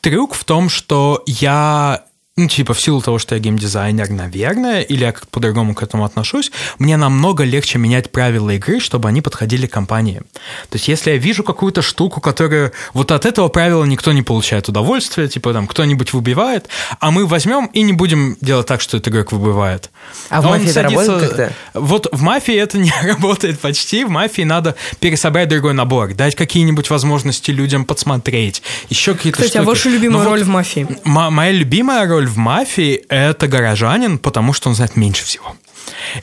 Трюк 0.00 0.34
в 0.34 0.44
том, 0.44 0.68
что 0.68 1.22
я 1.26 2.04
ну, 2.34 2.48
типа, 2.48 2.72
в 2.72 2.80
силу 2.80 3.02
того, 3.02 3.18
что 3.18 3.34
я 3.34 3.40
геймдизайнер, 3.42 4.08
наверное, 4.08 4.80
или 4.80 5.04
я 5.04 5.14
по-другому 5.30 5.74
к 5.74 5.82
этому 5.82 6.06
отношусь, 6.06 6.50
мне 6.78 6.96
намного 6.96 7.44
легче 7.44 7.76
менять 7.78 8.10
правила 8.10 8.48
игры, 8.50 8.80
чтобы 8.80 9.10
они 9.10 9.20
подходили 9.20 9.66
к 9.66 9.72
компании. 9.72 10.22
То 10.70 10.76
есть, 10.76 10.88
если 10.88 11.10
я 11.10 11.18
вижу 11.18 11.42
какую-то 11.44 11.82
штуку, 11.82 12.22
которая 12.22 12.72
вот 12.94 13.12
от 13.12 13.26
этого 13.26 13.48
правила 13.48 13.84
никто 13.84 14.12
не 14.12 14.22
получает 14.22 14.66
удовольствия, 14.70 15.28
типа, 15.28 15.52
там, 15.52 15.66
кто-нибудь 15.66 16.14
выбивает, 16.14 16.68
а 17.00 17.10
мы 17.10 17.26
возьмем 17.26 17.66
и 17.66 17.82
не 17.82 17.92
будем 17.92 18.38
делать 18.40 18.66
так, 18.66 18.80
что 18.80 18.96
этот 18.96 19.12
игрок 19.12 19.32
выбивает. 19.32 19.90
А 20.30 20.40
в 20.40 20.46
Он 20.46 20.52
«Мафии» 20.52 20.70
это 20.70 20.82
работает 20.84 21.20
как-то? 21.28 21.52
Вот 21.74 22.06
в 22.12 22.22
«Мафии» 22.22 22.54
это 22.54 22.78
не 22.78 22.92
работает 23.02 23.60
почти. 23.60 24.04
В 24.04 24.08
«Мафии» 24.08 24.42
надо 24.42 24.74
пересобрать 25.00 25.50
другой 25.50 25.74
набор, 25.74 26.14
дать 26.14 26.34
какие-нибудь 26.34 26.88
возможности 26.88 27.50
людям 27.50 27.84
подсмотреть, 27.84 28.62
еще 28.88 29.14
какие-то 29.14 29.36
Кстати, 29.42 29.58
а 29.58 29.62
штуки. 29.62 29.68
ваша 29.68 29.88
любимая 29.90 30.24
Но 30.24 30.30
вот 30.30 30.36
роль 30.36 30.44
в 30.44 30.48
«Мафии»? 30.48 30.86
М- 31.04 31.32
моя 31.34 31.52
любимая 31.52 32.08
роль 32.08 32.21
в 32.26 32.36
мафии 32.36 33.04
это 33.08 33.46
горожанин, 33.48 34.18
потому 34.18 34.52
что 34.52 34.68
он 34.68 34.74
знает 34.74 34.96
меньше 34.96 35.24
всего. 35.24 35.54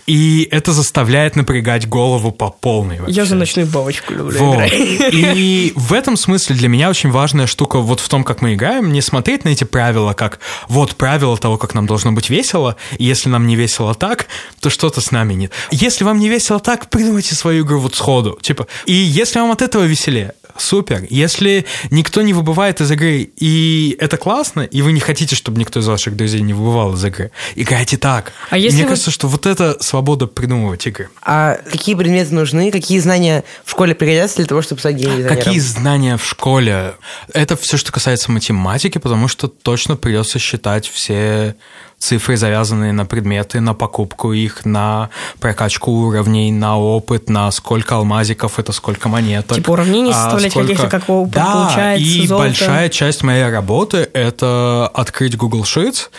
И 0.07 0.47
это 0.51 0.71
заставляет 0.71 1.35
напрягать 1.35 1.87
голову 1.87 2.31
по 2.31 2.49
полной 2.49 2.99
вообще. 2.99 3.15
Я 3.15 3.25
за 3.25 3.35
ночную 3.35 3.67
бабочку 3.67 4.13
люблю 4.13 4.39
Вот. 4.39 4.55
играть. 4.55 4.73
И 4.73 5.73
в 5.75 5.93
этом 5.93 6.17
смысле 6.17 6.55
для 6.55 6.67
меня 6.67 6.89
очень 6.89 7.11
важная 7.11 7.47
штука 7.47 7.79
вот 7.79 7.99
в 7.99 8.09
том, 8.09 8.23
как 8.23 8.41
мы 8.41 8.53
играем, 8.53 8.91
не 8.91 9.01
смотреть 9.01 9.45
на 9.45 9.49
эти 9.49 9.63
правила, 9.63 10.13
как 10.13 10.39
вот 10.67 10.95
правила 10.95 11.37
того, 11.37 11.57
как 11.57 11.73
нам 11.73 11.85
должно 11.85 12.11
быть 12.11 12.29
весело, 12.29 12.75
и 12.97 13.05
если 13.05 13.29
нам 13.29 13.47
не 13.47 13.55
весело 13.55 13.93
так, 13.93 14.27
то 14.59 14.69
что-то 14.69 15.01
с 15.01 15.11
нами 15.11 15.33
нет. 15.33 15.51
Если 15.71 16.03
вам 16.03 16.19
не 16.19 16.29
весело 16.29 16.59
так, 16.59 16.89
придумайте 16.89 17.35
свою 17.35 17.65
игру 17.65 17.79
вот 17.79 17.95
сходу. 17.95 18.37
Типа, 18.41 18.67
и 18.85 18.93
если 18.93 19.39
вам 19.39 19.51
от 19.51 19.61
этого 19.61 19.83
веселее, 19.83 20.33
супер. 20.61 21.05
Если 21.09 21.65
никто 21.91 22.21
не 22.21 22.33
выбывает 22.33 22.81
из 22.81 22.91
игры, 22.91 23.29
и 23.35 23.95
это 23.99 24.17
классно, 24.17 24.61
и 24.61 24.81
вы 24.81 24.91
не 24.91 24.99
хотите, 24.99 25.35
чтобы 25.35 25.59
никто 25.59 25.79
из 25.79 25.87
ваших 25.87 26.15
друзей 26.15 26.41
не 26.41 26.53
выбывал 26.53 26.93
из 26.93 27.03
игры, 27.05 27.31
играйте 27.55 27.97
так. 27.97 28.33
А 28.49 28.57
если 28.57 28.77
Мне 28.77 28.83
вот- 28.85 28.89
кажется, 28.89 29.11
что 29.11 29.27
вот 29.27 29.45
это 29.45 29.77
свобода 29.81 30.27
придумывать 30.27 30.85
игры. 30.87 31.09
А 31.23 31.55
какие 31.71 31.95
предметы 31.95 32.33
нужны, 32.33 32.71
какие 32.71 32.99
знания 32.99 33.43
в 33.63 33.71
школе 33.71 33.95
пригодятся 33.95 34.37
для 34.37 34.45
того, 34.45 34.61
чтобы 34.61 34.79
стать 34.79 34.95
геймдизайнером? 34.95 35.35
Какие 35.35 35.59
знания 35.59 36.17
в 36.17 36.25
школе? 36.25 36.95
Это 37.33 37.55
все, 37.55 37.77
что 37.77 37.91
касается 37.91 38.31
математики, 38.31 38.97
потому 38.97 39.27
что 39.27 39.47
точно 39.47 39.95
придется 39.95 40.39
считать 40.39 40.87
все 40.87 41.55
цифры, 41.99 42.37
завязанные 42.37 42.93
на 42.93 43.05
предметы, 43.05 43.59
на 43.59 43.73
покупку 43.73 44.33
их, 44.33 44.65
на 44.65 45.09
прокачку 45.39 45.91
уровней, 45.91 46.51
на 46.51 46.79
опыт, 46.79 47.29
на 47.29 47.51
сколько 47.51 47.95
алмазиков, 47.95 48.57
это 48.57 48.71
сколько 48.71 49.09
монеток. 49.09 49.57
Типа 49.57 49.71
уравнений 49.71 50.13
составлять 50.13 50.53
каких-то, 50.53 50.87
как 50.87 51.09
опыт 51.09 51.33
да, 51.33 51.45
получается, 51.45 52.07
и 52.07 52.27
золото. 52.27 52.47
большая 52.47 52.89
часть 52.89 53.23
моей 53.23 53.49
работы— 53.49 54.09
это 54.13 54.89
открыть 54.93 55.37
Google 55.37 55.63
Sheets 55.63 56.09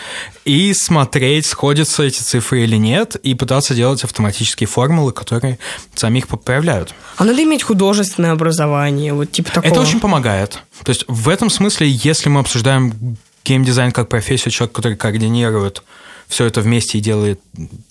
и 0.45 0.73
смотреть, 0.73 1.45
сходятся 1.45 2.03
эти 2.03 2.21
цифры 2.21 2.63
или 2.63 2.75
нет, 2.75 3.15
и 3.15 3.33
пытаться 3.35 3.73
делать 3.73 4.03
автоматические 4.03 4.67
формулы, 4.67 5.11
которые 5.11 5.59
сами 5.95 6.19
их 6.19 6.27
поправляют. 6.27 6.93
А 7.17 7.23
надо 7.23 7.43
иметь 7.43 7.63
художественное 7.63 8.31
образование, 8.31 9.13
вот 9.13 9.31
типа 9.31 9.51
такого. 9.51 9.71
Это 9.71 9.81
очень 9.81 9.99
помогает. 9.99 10.59
То 10.83 10.89
есть 10.89 11.05
в 11.07 11.29
этом 11.29 11.49
смысле, 11.49 11.89
если 11.89 12.29
мы 12.29 12.39
обсуждаем 12.39 13.17
геймдизайн 13.45 13.91
как 13.91 14.09
профессию, 14.09 14.51
человек, 14.51 14.75
который 14.75 14.97
координирует 14.97 15.83
все 16.27 16.45
это 16.45 16.61
вместе 16.61 16.97
и 16.97 17.01
делает 17.01 17.41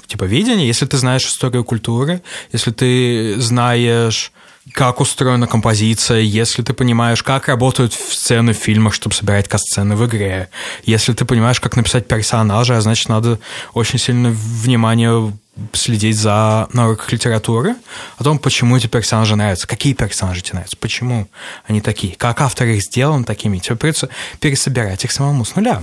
типа 0.07 0.25
видение, 0.25 0.67
если 0.67 0.87
ты 0.87 0.97
знаешь 0.97 1.27
историю 1.27 1.63
культуры, 1.63 2.23
если 2.53 2.71
ты 2.71 3.39
знаешь 3.39 4.33
как 4.73 5.01
устроена 5.01 5.47
композиция, 5.47 6.21
если 6.21 6.63
ты 6.63 6.73
понимаешь, 6.73 7.23
как 7.23 7.49
работают 7.49 7.93
сцены 7.93 8.53
в 8.53 8.57
фильмах, 8.57 8.95
чтобы 8.95 9.15
собирать 9.15 9.49
касцены 9.49 9.97
в 9.97 10.07
игре, 10.07 10.49
если 10.85 11.13
ты 11.13 11.25
понимаешь, 11.25 11.61
как 11.61 11.77
написать 11.77 12.07
персонажа, 12.07 12.77
а 12.77 12.81
значит, 12.81 13.09
надо 13.09 13.39
очень 13.75 13.99
сильно 13.99 14.31
внимание 14.31 15.33
следить 15.73 16.17
за 16.17 16.69
на 16.73 16.87
уроках 16.87 17.13
литературы, 17.13 17.77
о 18.19 18.25
том, 18.25 18.39
почему 18.39 18.77
эти 18.77 18.87
персонажи 18.87 19.37
нравятся, 19.37 19.67
какие 19.67 19.93
персонажи 19.93 20.43
тебе 20.43 20.55
нравятся, 20.55 20.77
почему 20.77 21.29
они 21.67 21.81
такие, 21.81 22.15
как 22.17 22.41
автор 22.41 22.67
их 22.69 22.83
сделан 22.83 23.25
такими. 23.25 23.59
Тебе 23.59 23.77
придется 23.77 24.09
пересобирать 24.41 25.05
их 25.05 25.13
самому 25.13 25.45
с 25.45 25.55
нуля. 25.55 25.83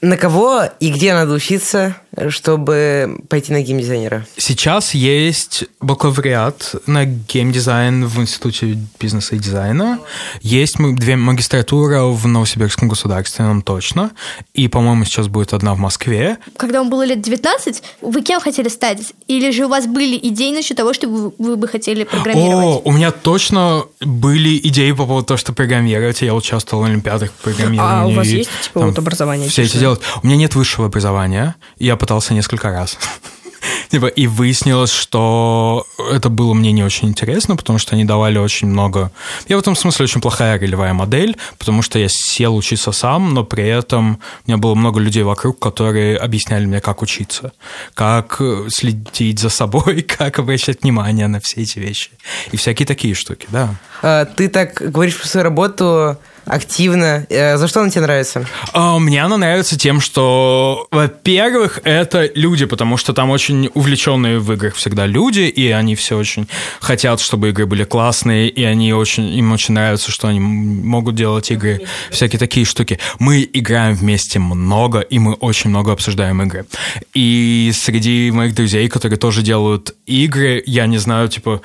На 0.00 0.16
кого 0.16 0.62
и 0.78 0.90
где 0.92 1.12
надо 1.12 1.34
учиться, 1.34 1.96
чтобы 2.28 3.18
пойти 3.28 3.52
на 3.52 3.62
геймдизайнера? 3.62 4.26
Сейчас 4.36 4.94
есть 4.94 5.64
бакалавриат 5.80 6.76
на 6.86 7.04
геймдизайн 7.04 8.06
в 8.06 8.20
Институте 8.20 8.78
бизнеса 9.00 9.34
и 9.34 9.38
дизайна. 9.38 9.98
Есть 10.40 10.76
две 10.78 11.16
магистратуры 11.16 12.04
в 12.04 12.28
Новосибирском 12.28 12.88
государственном 12.88 13.62
точно. 13.62 14.12
И, 14.54 14.68
по-моему, 14.68 15.04
сейчас 15.04 15.26
будет 15.26 15.52
одна 15.52 15.74
в 15.74 15.78
Москве. 15.78 16.38
Когда 16.56 16.78
вам 16.78 16.90
было 16.90 17.04
лет 17.04 17.20
19, 17.20 17.82
вы 18.02 18.22
кем 18.22 18.40
хотели 18.40 18.68
стать? 18.68 19.12
Или 19.26 19.50
же 19.50 19.64
у 19.64 19.68
вас 19.68 19.88
были 19.88 20.16
идеи 20.16 20.54
насчет 20.54 20.76
того, 20.76 20.92
что 20.92 21.08
вы, 21.08 21.32
вы 21.38 21.56
бы 21.56 21.66
хотели 21.66 22.04
программировать? 22.04 22.64
О, 22.64 22.82
у 22.84 22.92
меня 22.92 23.10
точно 23.10 23.84
были 24.00 24.58
идеи 24.58 24.92
по 24.92 25.06
поводу 25.06 25.26
того, 25.26 25.38
что 25.38 25.52
программировать. 25.52 26.22
Я 26.22 26.36
участвовал 26.36 26.84
в 26.84 26.86
Олимпиадах 26.86 27.32
по 27.32 27.50
программированию. 27.50 28.04
А 28.04 28.06
у 28.06 28.12
вас 28.12 28.28
есть, 28.28 28.50
типа, 28.62 28.78
там 28.78 28.88
вот 28.90 28.98
образование 28.98 29.48
Все 29.48 29.62
эти? 29.62 29.87
Делать. 29.88 30.00
У 30.22 30.26
меня 30.26 30.36
нет 30.36 30.54
высшего 30.54 30.86
образования. 30.86 31.54
Я 31.78 31.96
пытался 31.96 32.34
несколько 32.34 32.70
раз. 32.70 32.98
Типа, 33.88 34.06
и 34.06 34.26
выяснилось, 34.26 34.92
что 34.92 35.84
это 36.12 36.28
было 36.28 36.54
мне 36.54 36.72
не 36.72 36.84
очень 36.84 37.08
интересно, 37.08 37.56
потому 37.56 37.78
что 37.78 37.94
они 37.94 38.04
давали 38.04 38.38
очень 38.38 38.68
много... 38.68 39.10
Я 39.48 39.56
в 39.56 39.60
этом 39.60 39.74
смысле 39.74 40.04
очень 40.04 40.20
плохая 40.20 40.58
ролевая 40.60 40.92
модель, 40.92 41.36
потому 41.58 41.82
что 41.82 41.98
я 41.98 42.06
сел 42.08 42.54
учиться 42.54 42.92
сам, 42.92 43.34
но 43.34 43.44
при 43.44 43.66
этом 43.66 44.20
у 44.46 44.50
меня 44.50 44.58
было 44.58 44.74
много 44.74 45.00
людей 45.00 45.22
вокруг, 45.22 45.58
которые 45.58 46.18
объясняли 46.18 46.66
мне, 46.66 46.80
как 46.80 47.02
учиться, 47.02 47.52
как 47.94 48.36
э, 48.40 48.68
следить 48.68 49.40
за 49.40 49.48
собой, 49.48 50.02
как 50.18 50.38
обращать 50.38 50.82
внимание 50.82 51.26
на 51.26 51.40
все 51.40 51.62
эти 51.62 51.78
вещи. 51.78 52.10
И 52.52 52.56
всякие 52.56 52.86
такие 52.86 53.14
штуки, 53.14 53.46
да. 53.50 53.74
А, 54.02 54.24
Ты 54.24 54.48
так 54.48 54.74
говоришь 54.74 55.18
про 55.18 55.26
свою 55.26 55.44
работу 55.44 56.18
активно. 56.48 57.26
Э, 57.28 57.56
За 57.56 57.68
что 57.68 57.80
она 57.80 57.90
тебе 57.90 58.02
нравится? 58.02 58.46
А, 58.72 58.98
Мне 58.98 59.22
она 59.24 59.36
нравится 59.36 59.78
тем, 59.78 60.00
что, 60.00 60.86
во-первых, 60.90 61.80
это 61.84 62.30
люди, 62.34 62.64
потому 62.66 62.96
что 62.96 63.12
там 63.12 63.30
очень 63.30 63.70
увлеченные 63.74 64.38
в 64.38 64.52
играх 64.52 64.74
всегда 64.74 65.06
люди, 65.06 65.40
и 65.40 65.70
они 65.70 65.94
все 65.94 66.16
очень 66.16 66.48
хотят, 66.80 67.20
чтобы 67.20 67.50
игры 67.50 67.66
были 67.66 67.84
классные, 67.84 68.48
и 68.48 68.64
они 68.64 68.92
очень, 68.92 69.28
им 69.28 69.52
очень 69.52 69.74
нравится, 69.74 70.10
что 70.10 70.28
они 70.28 70.40
могут 70.40 71.14
делать 71.14 71.50
игры, 71.50 71.82
всякие 72.10 72.38
такие 72.38 72.66
штуки. 72.66 72.98
Мы 73.18 73.48
играем 73.52 73.94
вместе 73.94 74.38
много, 74.38 75.00
и 75.00 75.18
мы 75.18 75.34
очень 75.34 75.70
много 75.70 75.92
обсуждаем 75.92 76.42
игры. 76.42 76.66
И 77.14 77.72
среди 77.74 78.30
моих 78.30 78.54
друзей, 78.54 78.88
которые 78.88 79.18
тоже 79.18 79.42
делают 79.42 79.94
игры, 80.06 80.62
я 80.66 80.86
не 80.86 80.98
знаю, 80.98 81.28
типа, 81.28 81.60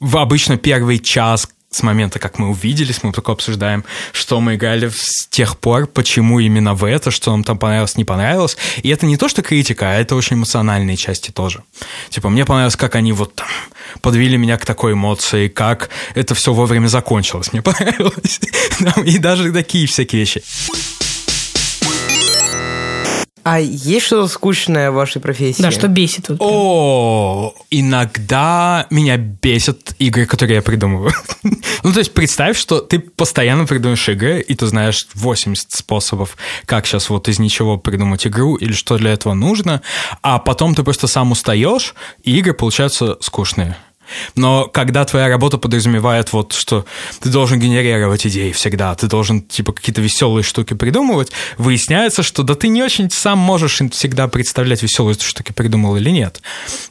в 0.00 0.16
обычно 0.16 0.56
первый 0.56 0.98
час 0.98 1.48
с 1.70 1.82
момента, 1.82 2.18
как 2.18 2.38
мы 2.38 2.48
увиделись, 2.48 3.02
мы 3.02 3.12
только 3.12 3.32
обсуждаем, 3.32 3.84
что 4.12 4.40
мы 4.40 4.56
играли 4.56 4.88
с 4.88 5.26
тех 5.28 5.56
пор, 5.56 5.86
почему 5.86 6.40
именно 6.40 6.74
в 6.74 6.84
это, 6.84 7.10
что 7.10 7.30
нам 7.30 7.44
там 7.44 7.58
понравилось, 7.58 7.96
не 7.96 8.04
понравилось. 8.04 8.56
И 8.82 8.88
это 8.88 9.06
не 9.06 9.16
то, 9.16 9.28
что 9.28 9.42
критика, 9.42 9.90
а 9.90 9.94
это 9.94 10.16
очень 10.16 10.36
эмоциональные 10.36 10.96
части 10.96 11.30
тоже. 11.30 11.62
Типа, 12.08 12.28
мне 12.28 12.44
понравилось, 12.44 12.76
как 12.76 12.96
они 12.96 13.12
вот 13.12 13.34
там 13.36 13.48
подвели 14.02 14.36
меня 14.36 14.56
к 14.58 14.66
такой 14.66 14.94
эмоции, 14.94 15.48
как 15.48 15.90
это 16.14 16.34
все 16.34 16.52
вовремя 16.52 16.88
закончилось. 16.88 17.52
Мне 17.52 17.62
понравилось. 17.62 18.40
И 19.04 19.18
даже 19.18 19.52
такие 19.52 19.86
всякие 19.86 20.20
вещи. 20.20 20.42
А 23.50 23.58
есть 23.58 24.06
что-то 24.06 24.28
скучное 24.28 24.92
в 24.92 24.94
вашей 24.94 25.20
профессии? 25.20 25.60
Да, 25.60 25.72
что 25.72 25.88
бесит. 25.88 26.28
Вот. 26.28 26.38
О, 26.38 27.54
иногда 27.68 28.86
меня 28.90 29.16
бесят 29.16 29.96
игры, 29.98 30.24
которые 30.26 30.58
я 30.58 30.62
придумываю. 30.62 31.12
ну, 31.82 31.92
то 31.92 31.98
есть 31.98 32.14
представь, 32.14 32.56
что 32.56 32.78
ты 32.78 33.00
постоянно 33.00 33.66
придумаешь 33.66 34.08
игры, 34.08 34.40
и 34.40 34.54
ты 34.54 34.66
знаешь 34.68 35.08
80 35.14 35.72
способов, 35.72 36.36
как 36.64 36.86
сейчас 36.86 37.10
вот 37.10 37.28
из 37.28 37.40
ничего 37.40 37.76
придумать 37.76 38.24
игру, 38.24 38.54
или 38.54 38.70
что 38.70 38.96
для 38.98 39.10
этого 39.10 39.34
нужно, 39.34 39.82
а 40.22 40.38
потом 40.38 40.76
ты 40.76 40.84
просто 40.84 41.08
сам 41.08 41.32
устаешь, 41.32 41.96
и 42.22 42.38
игры 42.38 42.54
получаются 42.54 43.16
скучные. 43.20 43.76
Но 44.34 44.66
когда 44.66 45.04
твоя 45.04 45.28
работа 45.28 45.58
подразумевает 45.58 46.32
вот, 46.32 46.52
что 46.52 46.84
ты 47.20 47.28
должен 47.28 47.58
генерировать 47.58 48.26
идеи 48.26 48.52
всегда, 48.52 48.94
ты 48.94 49.06
должен, 49.06 49.42
типа, 49.42 49.72
какие-то 49.72 50.00
веселые 50.00 50.44
штуки 50.44 50.74
придумывать, 50.74 51.32
выясняется, 51.58 52.22
что 52.22 52.42
да 52.42 52.54
ты 52.54 52.68
не 52.68 52.82
очень 52.82 53.10
сам 53.10 53.38
можешь 53.38 53.80
всегда 53.92 54.28
представлять 54.28 54.82
веселые 54.82 55.16
штуки 55.18 55.52
придумал 55.52 55.96
или 55.96 56.10
нет. 56.10 56.42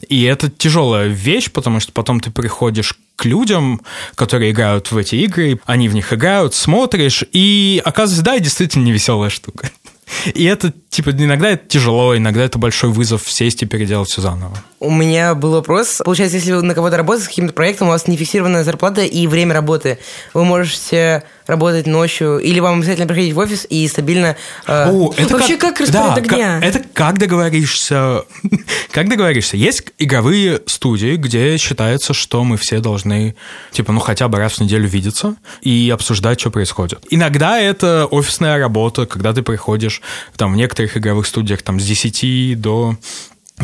И 0.08 0.24
это 0.24 0.50
тяжелая 0.50 1.08
вещь, 1.08 1.52
потому 1.52 1.80
что 1.80 1.92
потом 1.92 2.20
ты 2.20 2.32
приходишь 2.32 2.96
к 3.16 3.26
людям, 3.26 3.82
которые 4.16 4.52
играют 4.52 4.92
в 4.92 4.98
эти 4.98 5.16
игры, 5.16 5.60
они 5.66 5.90
в 5.90 5.94
них 5.94 6.14
играют, 6.14 6.56
смотришь, 6.56 7.26
и 7.34 7.82
оказывается, 7.84 8.24
да, 8.24 8.40
действительно 8.40 8.86
не 8.86 8.92
веселая 8.94 9.30
штука. 9.30 9.70
И 10.34 10.46
это, 10.46 10.74
типа, 10.90 11.12
иногда 11.12 11.50
это 11.50 11.68
тяжело, 11.68 12.16
иногда 12.16 12.44
это 12.44 12.58
большой 12.58 12.90
вызов 12.92 13.30
сесть 13.30 13.62
и 13.62 13.66
переделать 13.66 14.10
все 14.10 14.22
заново. 14.22 14.64
У 14.82 14.90
меня 14.92 15.36
был 15.36 15.52
вопрос. 15.52 16.02
Получается, 16.06 16.38
если 16.38 16.54
вы 16.54 16.62
на 16.62 16.74
кого-то 16.74 16.96
работаете 16.96 17.26
с 17.26 17.28
каким-то 17.30 17.54
проектом, 17.54 17.88
у 17.88 17.92
вас 17.92 18.08
не 18.08 18.16
фиксированная 18.16 18.64
зарплата 18.64 19.02
и 19.02 19.28
время 19.28 19.54
работы. 19.54 20.00
Вы 20.34 20.46
можете 20.46 21.24
работать 21.48 21.86
ночью, 21.86 22.38
или 22.38 22.60
вам 22.62 22.80
обязательно 22.80 23.08
приходить 23.08 23.34
в 23.34 23.40
офис 23.40 23.66
и 23.70 23.86
стабильно... 23.90 24.38
э, 24.68 24.90
О, 24.90 25.14
это 25.18 25.34
Вообще, 25.36 25.58
как 25.58 25.82
распорядок 25.82 26.28
да, 26.28 26.36
дня? 26.36 26.60
ка- 26.62 26.66
это 26.66 26.82
как 26.94 27.18
договоришься. 27.18 28.24
как 28.92 29.10
договоришься. 29.10 29.58
Есть 29.58 29.84
игровые 29.98 30.62
студии, 30.66 31.16
где 31.18 31.58
считается, 31.58 32.14
что 32.14 32.44
мы 32.46 32.56
все 32.58 32.80
должны, 32.80 33.36
типа, 33.72 33.92
ну, 33.92 34.00
хотя 34.00 34.28
бы 34.30 34.38
раз 34.38 34.54
в 34.54 34.62
неделю 34.62 34.88
видеться 34.88 35.36
и 35.62 35.90
обсуждать, 35.94 36.40
что 36.40 36.52
происходит. 36.52 37.04
Иногда 37.10 37.60
это 37.60 38.06
офисная 38.06 38.58
работа, 38.60 39.06
когда 39.06 39.34
ты 39.34 39.42
приходишь, 39.42 40.02
там, 40.38 40.54
в 40.54 40.56
некоторых 40.56 40.96
игровых 40.96 41.26
студиях, 41.26 41.64
там, 41.64 41.80
с 41.80 41.84
10 41.86 42.62
до 42.62 42.96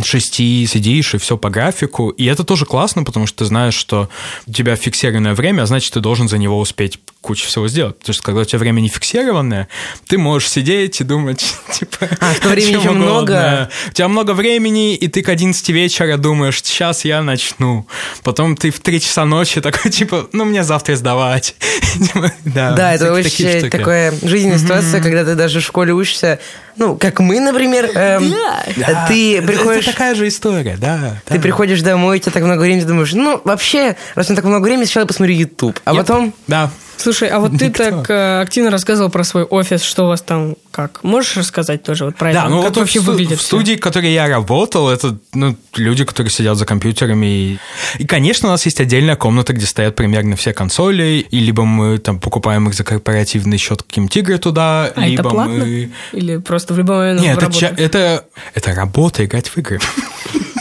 шести 0.04 0.66
сидишь 0.68 1.16
и 1.16 1.18
все 1.18 1.38
по 1.38 1.50
графику. 1.50 2.10
И 2.10 2.26
это 2.26 2.44
тоже 2.44 2.66
классно, 2.66 3.04
потому 3.04 3.28
что 3.28 3.40
ты 3.40 3.46
знаешь, 3.46 3.76
что 3.76 4.10
у 4.48 4.52
тебя 4.52 4.76
фиксированное 4.76 5.34
время, 5.34 5.64
а 5.64 5.66
значит, 5.66 5.94
ты 5.94 6.00
должен 6.00 6.28
за 6.28 6.38
него 6.38 6.60
успеть 6.60 7.00
кучу 7.26 7.48
всего 7.48 7.68
сделать. 7.68 7.98
Потому 8.00 8.14
что 8.14 8.24
когда 8.24 8.42
у 8.42 8.46
тебя 8.46 8.60
время 8.60 8.80
не 8.82 8.88
фиксированное, 8.90 9.68
ты 10.08 10.18
можешь 10.18 10.50
сидеть 10.50 11.02
и 11.02 11.04
думать, 11.04 11.44
типа, 11.72 12.08
А, 12.20 12.34
что 12.36 12.50
времени 12.50 12.78
еще 12.80 12.92
много. 12.92 13.70
У 13.90 13.94
тебя 13.94 14.08
много 14.08 14.32
времени, 14.32 14.96
и 14.96 15.08
ты 15.08 15.22
к 15.24 15.30
11 15.30 15.70
вечера 15.70 16.18
думаешь, 16.18 16.62
сейчас 16.62 17.04
я 17.06 17.22
начну. 17.24 17.88
Потом 18.24 18.56
ты 18.56 18.70
в 18.72 18.80
3 18.80 19.02
часа 19.02 19.26
ночи 19.26 19.60
такой, 19.62 19.92
типа, 20.00 20.28
ну, 20.32 20.46
мне 20.46 20.64
завтра 20.64 20.96
сдавать. 20.96 21.56
Типа, 21.96 22.32
Да, 22.46 22.94
это 22.94 23.14
такие 23.16 23.48
очень 23.50 23.60
штуки. 23.60 23.70
такая 23.78 24.14
жизненная 24.22 24.60
ситуация, 24.60 25.02
когда 25.02 25.24
ты 25.26 25.36
даже 25.36 25.60
в 25.62 25.64
школе 25.64 25.94
учишься, 25.94 26.40
ну, 26.78 26.98
как 26.98 27.20
мы, 27.22 27.40
например, 27.40 27.90
эм, 27.96 28.34
Да, 28.76 29.06
ты 29.08 29.38
это- 29.38 29.48
приходишь... 29.48 29.84
Это 29.84 29.92
такая 29.94 30.14
же 30.16 30.28
история, 30.28 30.76
да. 30.78 31.22
Ты 31.26 31.36
да. 31.36 31.40
приходишь 31.40 31.82
домой, 31.82 32.18
у 32.18 32.20
тебя 32.20 32.32
так 32.34 32.44
много 32.44 32.62
времени, 32.62 32.82
ты 32.82 32.88
думаешь, 32.88 33.14
ну, 33.14 33.40
вообще, 33.46 33.96
раз 34.16 34.28
у 34.28 34.32
меня 34.32 34.36
так 34.42 34.46
много 34.46 34.64
времени, 34.66 34.84
сначала 34.86 35.04
я 35.04 35.08
посмотрю 35.08 35.36
YouTube. 35.36 35.80
А 35.86 35.94
Yep. 35.94 35.98
потом... 35.98 36.34
Да. 36.48 36.70
Слушай, 36.98 37.30
а 37.30 37.40
вот 37.40 37.58
ты 37.58 37.68
Никто. 37.68 37.84
так 37.84 38.10
э, 38.10 38.42
активно 38.42 38.72
рассказывал 38.72 39.10
про 39.10 39.24
свой 39.24 39.44
офис, 39.44 39.82
что 39.84 40.06
у 40.06 40.08
вас 40.08 40.22
там 40.22 40.56
как? 40.72 41.04
Можешь 41.04 41.38
рассказать 41.38 41.84
тоже 41.84 42.06
вот 42.06 42.16
про 42.16 42.34
Да, 42.34 42.42
это? 42.42 42.50
ну 42.50 42.58
как 42.58 42.70
вот 42.70 42.78
вообще 42.78 43.00
в, 43.00 43.06
выглядит 43.06 43.40
в 43.40 43.42
студии, 43.42 43.76
в 43.76 43.80
которой 43.80 44.12
я 44.12 44.28
работал, 44.28 44.90
это 44.90 45.18
ну, 45.34 45.56
люди, 45.76 46.04
которые 46.04 46.32
сидят 46.32 46.58
за 46.58 46.66
компьютерами. 46.66 47.26
И, 47.26 47.58
и, 48.00 48.06
конечно, 48.06 48.50
у 48.50 48.52
нас 48.52 48.66
есть 48.66 48.80
отдельная 48.82 49.16
комната, 49.16 49.54
где 49.54 49.66
стоят 49.66 49.96
примерно 49.96 50.36
все 50.36 50.54
консоли, 50.54 51.26
и 51.30 51.40
либо 51.40 51.64
мы 51.64 51.98
там 51.98 52.20
покупаем 52.20 52.68
их 52.68 52.74
за 52.74 52.84
корпоративный 52.84 53.58
счет 53.58 53.84
каким-то 53.84 54.20
игры 54.20 54.38
туда, 54.38 54.92
А 54.96 55.08
либо 55.08 55.22
это 55.22 55.30
платно? 55.30 55.54
мы... 55.54 55.92
Или 56.12 56.38
просто 56.38 56.74
в 56.74 56.78
любой 56.78 57.14
момент 57.16 57.22
Нет, 57.22 57.44
это, 57.44 57.82
это, 57.82 58.26
это 58.54 58.74
работа 58.74 59.24
играть 59.26 59.48
в 59.48 59.58
игры. 59.58 59.80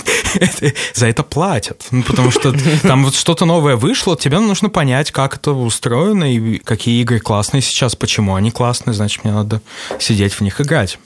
За 0.95 1.07
это 1.07 1.23
платят. 1.23 1.87
Ну, 1.91 2.03
потому 2.03 2.31
что 2.31 2.55
там 2.83 3.05
вот 3.05 3.15
что-то 3.15 3.45
новое 3.45 3.77
вышло, 3.77 4.17
тебе 4.17 4.39
нужно 4.39 4.69
понять, 4.69 5.11
как 5.11 5.37
это 5.37 5.53
устроено 5.53 6.33
и 6.33 6.59
какие 6.59 7.01
игры 7.03 7.21
классные 7.21 7.61
сейчас, 7.61 7.97
почему 7.97 8.35
они 8.35 8.51
классные, 8.51 8.95
значит, 8.95 9.25
мне 9.25 9.33
надо 9.33 9.61
сидеть 9.99 10.35
в 10.35 10.41
них 10.41 10.61
играть. 10.61 10.99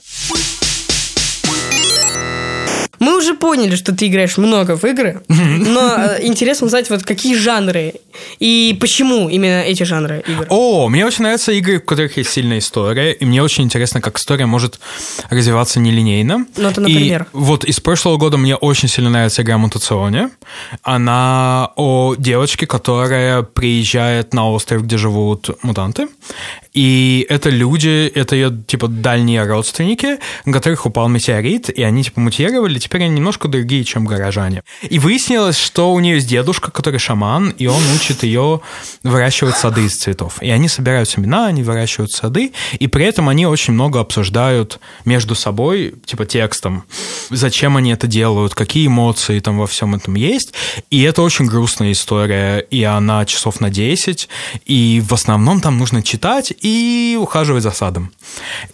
Поняли, 3.38 3.76
что 3.76 3.94
ты 3.94 4.06
играешь 4.06 4.36
много 4.36 4.76
в 4.76 4.84
игры, 4.84 5.22
но 5.28 5.94
э, 5.96 6.18
интересно 6.22 6.66
узнать, 6.66 6.90
вот 6.90 7.02
какие 7.02 7.34
жанры 7.34 7.94
и 8.38 8.76
почему 8.80 9.28
именно 9.28 9.62
эти 9.62 9.82
жанры 9.82 10.22
игр. 10.26 10.46
О, 10.48 10.88
мне 10.88 11.06
очень 11.06 11.22
нравятся 11.22 11.52
игры, 11.52 11.78
в 11.80 11.84
которых 11.84 12.16
есть 12.16 12.30
сильная 12.30 12.58
история, 12.58 13.12
и 13.12 13.24
мне 13.24 13.42
очень 13.42 13.64
интересно, 13.64 14.00
как 14.00 14.18
история 14.18 14.46
может 14.46 14.80
развиваться 15.30 15.80
нелинейно. 15.80 16.46
Ну, 16.56 16.68
это, 16.68 16.80
И 16.80 16.94
например? 16.94 17.26
вот 17.32 17.64
из 17.64 17.80
прошлого 17.80 18.16
года 18.16 18.36
мне 18.36 18.56
очень 18.56 18.88
сильно 18.88 19.10
нравится 19.10 19.42
игра 19.42 19.58
«Мутационе». 19.58 20.30
Она 20.82 21.70
о 21.76 22.14
девочке, 22.18 22.66
которая 22.66 23.42
приезжает 23.42 24.34
на 24.34 24.50
остров, 24.50 24.84
где 24.84 24.96
живут 24.96 25.50
мутанты, 25.62 26.08
и 26.74 27.26
это 27.28 27.50
люди, 27.50 28.06
это 28.14 28.36
ее, 28.36 28.56
типа, 28.66 28.88
дальние 28.88 29.44
родственники, 29.44 30.18
на 30.44 30.52
которых 30.52 30.86
упал 30.86 31.08
метеорит, 31.08 31.70
и 31.70 31.82
они, 31.82 32.04
типа, 32.04 32.20
мутировали, 32.20 32.78
теперь 32.78 33.04
они 33.04 33.20
немножко 33.28 33.48
другие, 33.48 33.84
чем 33.84 34.06
горожане. 34.06 34.62
И 34.88 34.98
выяснилось, 34.98 35.58
что 35.58 35.92
у 35.92 36.00
нее 36.00 36.14
есть 36.14 36.28
дедушка, 36.28 36.70
который 36.70 36.98
шаман, 36.98 37.50
и 37.50 37.66
он 37.66 37.82
учит 37.94 38.22
ее 38.22 38.62
выращивать 39.02 39.56
сады 39.56 39.84
из 39.84 39.96
цветов. 39.96 40.42
И 40.42 40.48
они 40.48 40.66
собирают 40.66 41.10
семена, 41.10 41.46
они 41.48 41.62
выращивают 41.62 42.10
сады, 42.10 42.52
и 42.78 42.86
при 42.86 43.04
этом 43.04 43.28
они 43.28 43.46
очень 43.46 43.74
много 43.74 44.00
обсуждают 44.00 44.80
между 45.04 45.34
собой, 45.34 45.94
типа, 46.06 46.24
текстом, 46.24 46.84
зачем 47.28 47.76
они 47.76 47.90
это 47.90 48.06
делают, 48.06 48.54
какие 48.54 48.86
эмоции 48.86 49.40
там 49.40 49.58
во 49.58 49.66
всем 49.66 49.94
этом 49.94 50.14
есть. 50.14 50.54
И 50.90 51.02
это 51.02 51.20
очень 51.20 51.44
грустная 51.44 51.92
история, 51.92 52.60
и 52.60 52.82
она 52.82 53.26
часов 53.26 53.60
на 53.60 53.68
10, 53.68 54.26
и 54.64 55.02
в 55.06 55.12
основном 55.12 55.60
там 55.60 55.76
нужно 55.76 56.02
читать 56.02 56.54
и 56.62 57.18
ухаживать 57.20 57.62
за 57.62 57.72
садом. 57.72 58.10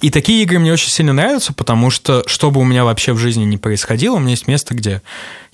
И 0.01 0.11
такие 0.11 0.45
игры 0.45 0.61
мне 0.61 0.73
очень 0.73 0.91
сильно 0.91 1.13
нравятся, 1.13 1.53
потому 1.53 1.91
что, 1.91 2.23
что 2.27 2.53
бы 2.53 2.61
у 2.61 2.65
меня 2.65 2.85
вообще 2.85 3.13
в 3.15 3.19
жизни 3.19 3.45
не 3.45 3.57
происходило, 3.57 4.15
у 4.15 4.21
меня 4.21 4.31
есть 4.31 4.44
место, 4.47 4.75
где 4.75 5.03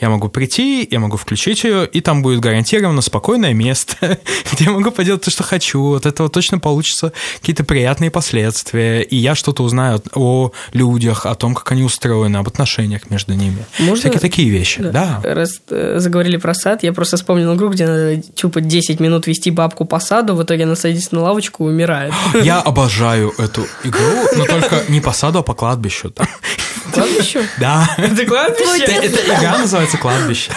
я 0.01 0.09
могу 0.09 0.29
прийти, 0.29 0.87
я 0.91 0.99
могу 0.99 1.17
включить 1.19 1.63
ее, 1.65 1.87
и 1.87 2.01
там 2.01 2.23
будет 2.23 2.41
гарантированно 2.41 3.03
спокойное 3.03 3.53
место, 3.53 4.19
где 4.53 4.65
я 4.65 4.71
могу 4.71 4.91
поделать 4.91 5.23
то, 5.23 5.31
что 5.31 5.43
хочу. 5.43 5.95
От 5.95 6.07
этого 6.07 6.29
точно 6.31 6.59
получатся 6.59 7.13
какие-то 7.41 7.65
приятные 7.65 8.11
последствия, 8.11 9.03
и 9.03 9.17
я 9.17 9.35
что-то 9.35 9.63
узнаю 9.63 10.03
о 10.15 10.53
людях, 10.73 11.27
о 11.27 11.35
том, 11.35 11.55
как 11.55 11.71
они 11.73 11.83
устроены, 11.83 12.39
об 12.39 12.49
отношениях 12.49 13.11
между 13.11 13.35
ними. 13.35 13.65
Можно- 13.79 13.97
Всякие 13.97 14.21
такие 14.21 14.49
вещи, 14.49 14.81
да. 14.83 15.21
Раз 15.23 15.61
э, 15.69 15.97
заговорили 15.99 16.39
про 16.39 16.55
сад, 16.55 16.83
я 16.83 16.93
просто 16.93 17.17
вспомнил 17.19 17.55
игру, 17.55 17.69
где 17.69 17.87
надо 17.87 18.17
типа 18.23 18.61
10 18.61 19.01
минут 19.01 19.27
вести 19.27 19.51
бабку 19.51 19.85
по 19.85 20.01
саду, 20.01 20.35
в 20.35 20.43
итоге 20.43 20.65
она 20.65 20.77
садится 20.77 21.15
на 21.15 21.21
лавочку 21.23 21.67
и 21.69 21.73
умирает. 21.73 22.15
Я 22.43 22.61
обожаю 22.61 23.35
эту 23.39 23.67
игру, 23.85 24.01
но 24.37 24.45
только 24.47 24.83
не 24.89 25.01
по 25.01 25.13
саду, 25.13 25.41
а 25.41 25.43
по 25.43 25.55
кладбищу. 25.55 26.13
Кладбище? 26.93 27.47
Да. 27.61 27.89
Это 27.99 28.27
кладбище? 28.27 28.80
Эта 28.85 29.39
игра 29.39 29.59
называется 29.59 29.99
«Кладбище». 29.99 30.53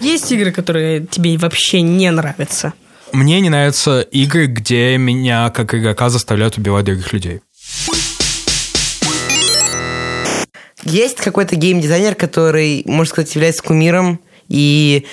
Есть 0.00 0.30
игры, 0.30 0.52
которые 0.52 1.06
тебе 1.06 1.36
вообще 1.38 1.80
не 1.80 2.10
нравятся? 2.10 2.72
Мне 3.12 3.40
не 3.40 3.48
нравятся 3.48 4.00
игры, 4.00 4.46
где 4.46 4.96
меня, 4.98 5.50
как 5.50 5.74
игрока, 5.74 6.08
заставляют 6.08 6.58
убивать 6.58 6.84
других 6.84 7.12
людей. 7.12 7.40
Есть 10.84 11.16
какой-то 11.16 11.56
геймдизайнер, 11.56 12.14
который, 12.14 12.82
можно 12.86 13.10
сказать, 13.10 13.34
является 13.34 13.62
кумиром 13.62 14.20
и 14.48 15.06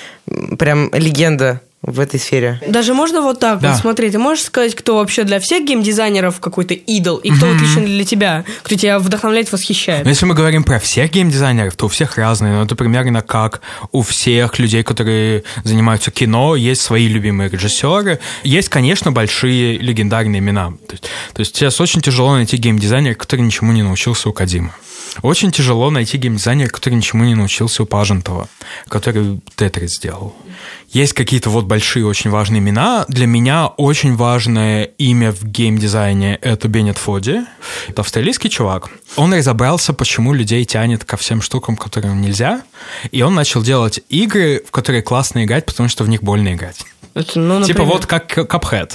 прям 0.58 0.90
легенда 0.92 1.60
в 1.86 2.00
этой 2.00 2.18
сфере. 2.20 2.60
Даже 2.66 2.94
можно 2.94 3.22
вот 3.22 3.38
так 3.40 3.60
Да. 3.60 3.72
вот 3.72 3.80
смотреть. 3.80 4.12
Ты 4.12 4.18
можешь 4.18 4.44
сказать, 4.44 4.74
кто 4.74 4.96
вообще 4.96 5.24
для 5.24 5.40
всех 5.40 5.64
геймдизайнеров 5.64 6.40
какой-то 6.40 6.74
идол, 6.74 7.16
и 7.18 7.30
кто 7.30 7.46
вот 7.46 7.60
лично 7.60 7.82
для 7.82 8.04
тебя, 8.04 8.44
кто 8.62 8.74
тебя 8.74 8.98
вдохновляет, 8.98 9.50
восхищает? 9.52 10.04
Но 10.04 10.10
если 10.10 10.26
мы 10.26 10.34
говорим 10.34 10.64
про 10.64 10.78
всех 10.78 11.10
геймдизайнеров, 11.12 11.76
то 11.76 11.86
у 11.86 11.88
всех 11.88 12.18
разные. 12.18 12.52
Но 12.54 12.64
это 12.64 12.74
примерно 12.74 13.22
как 13.22 13.60
у 13.92 14.02
всех 14.02 14.58
людей, 14.58 14.82
которые 14.82 15.44
занимаются 15.64 16.10
кино, 16.10 16.56
есть 16.56 16.80
свои 16.82 17.06
любимые 17.08 17.48
режиссеры. 17.48 18.18
Есть, 18.42 18.68
конечно, 18.68 19.12
большие 19.12 19.78
легендарные 19.78 20.40
имена. 20.40 20.72
То 20.86 20.92
есть, 20.92 21.04
то 21.34 21.40
есть 21.40 21.56
сейчас 21.56 21.80
очень 21.80 22.00
тяжело 22.00 22.34
найти 22.34 22.56
геймдизайнера, 22.56 23.14
который 23.14 23.42
ничему 23.42 23.72
не 23.72 23.82
научился 23.82 24.28
у 24.28 24.32
Кадима. 24.32 24.74
Очень 25.22 25.50
тяжело 25.50 25.90
найти 25.90 26.18
геймдизайнера, 26.18 26.68
который 26.68 26.94
ничему 26.94 27.24
не 27.24 27.34
научился 27.34 27.82
у 27.82 27.86
Пажентова, 27.86 28.48
который 28.88 29.40
Тетрис 29.54 29.96
сделал. 29.96 30.34
Есть 30.96 31.12
какие-то 31.12 31.50
вот 31.50 31.66
большие, 31.66 32.06
очень 32.06 32.30
важные 32.30 32.60
имена. 32.60 33.04
Для 33.08 33.26
меня 33.26 33.66
очень 33.66 34.16
важное 34.16 34.84
имя 34.84 35.30
в 35.30 35.44
геймдизайне— 35.44 36.36
это 36.40 36.68
Беннет 36.68 36.96
Фоди. 36.96 37.42
Это 37.88 38.00
австралийский 38.00 38.48
чувак. 38.48 38.88
Он 39.16 39.34
разобрался, 39.34 39.92
почему 39.92 40.32
людей 40.32 40.64
тянет 40.64 41.04
ко 41.04 41.18
всем 41.18 41.42
штукам, 41.42 41.76
которым 41.76 42.22
нельзя. 42.22 42.62
И 43.12 43.20
он 43.20 43.34
начал 43.34 43.60
делать 43.60 44.00
игры, 44.08 44.62
в 44.66 44.70
которые 44.70 45.02
классно 45.02 45.44
играть, 45.44 45.66
потому 45.66 45.90
что 45.90 46.02
в 46.02 46.08
них 46.08 46.22
больно 46.22 46.54
играть. 46.54 46.82
Это, 47.12 47.40
ну, 47.40 47.62
Типа 47.62 47.80
например, 47.80 47.92
вот 47.92 48.06
как 48.06 48.38
Cuphead. 48.38 48.92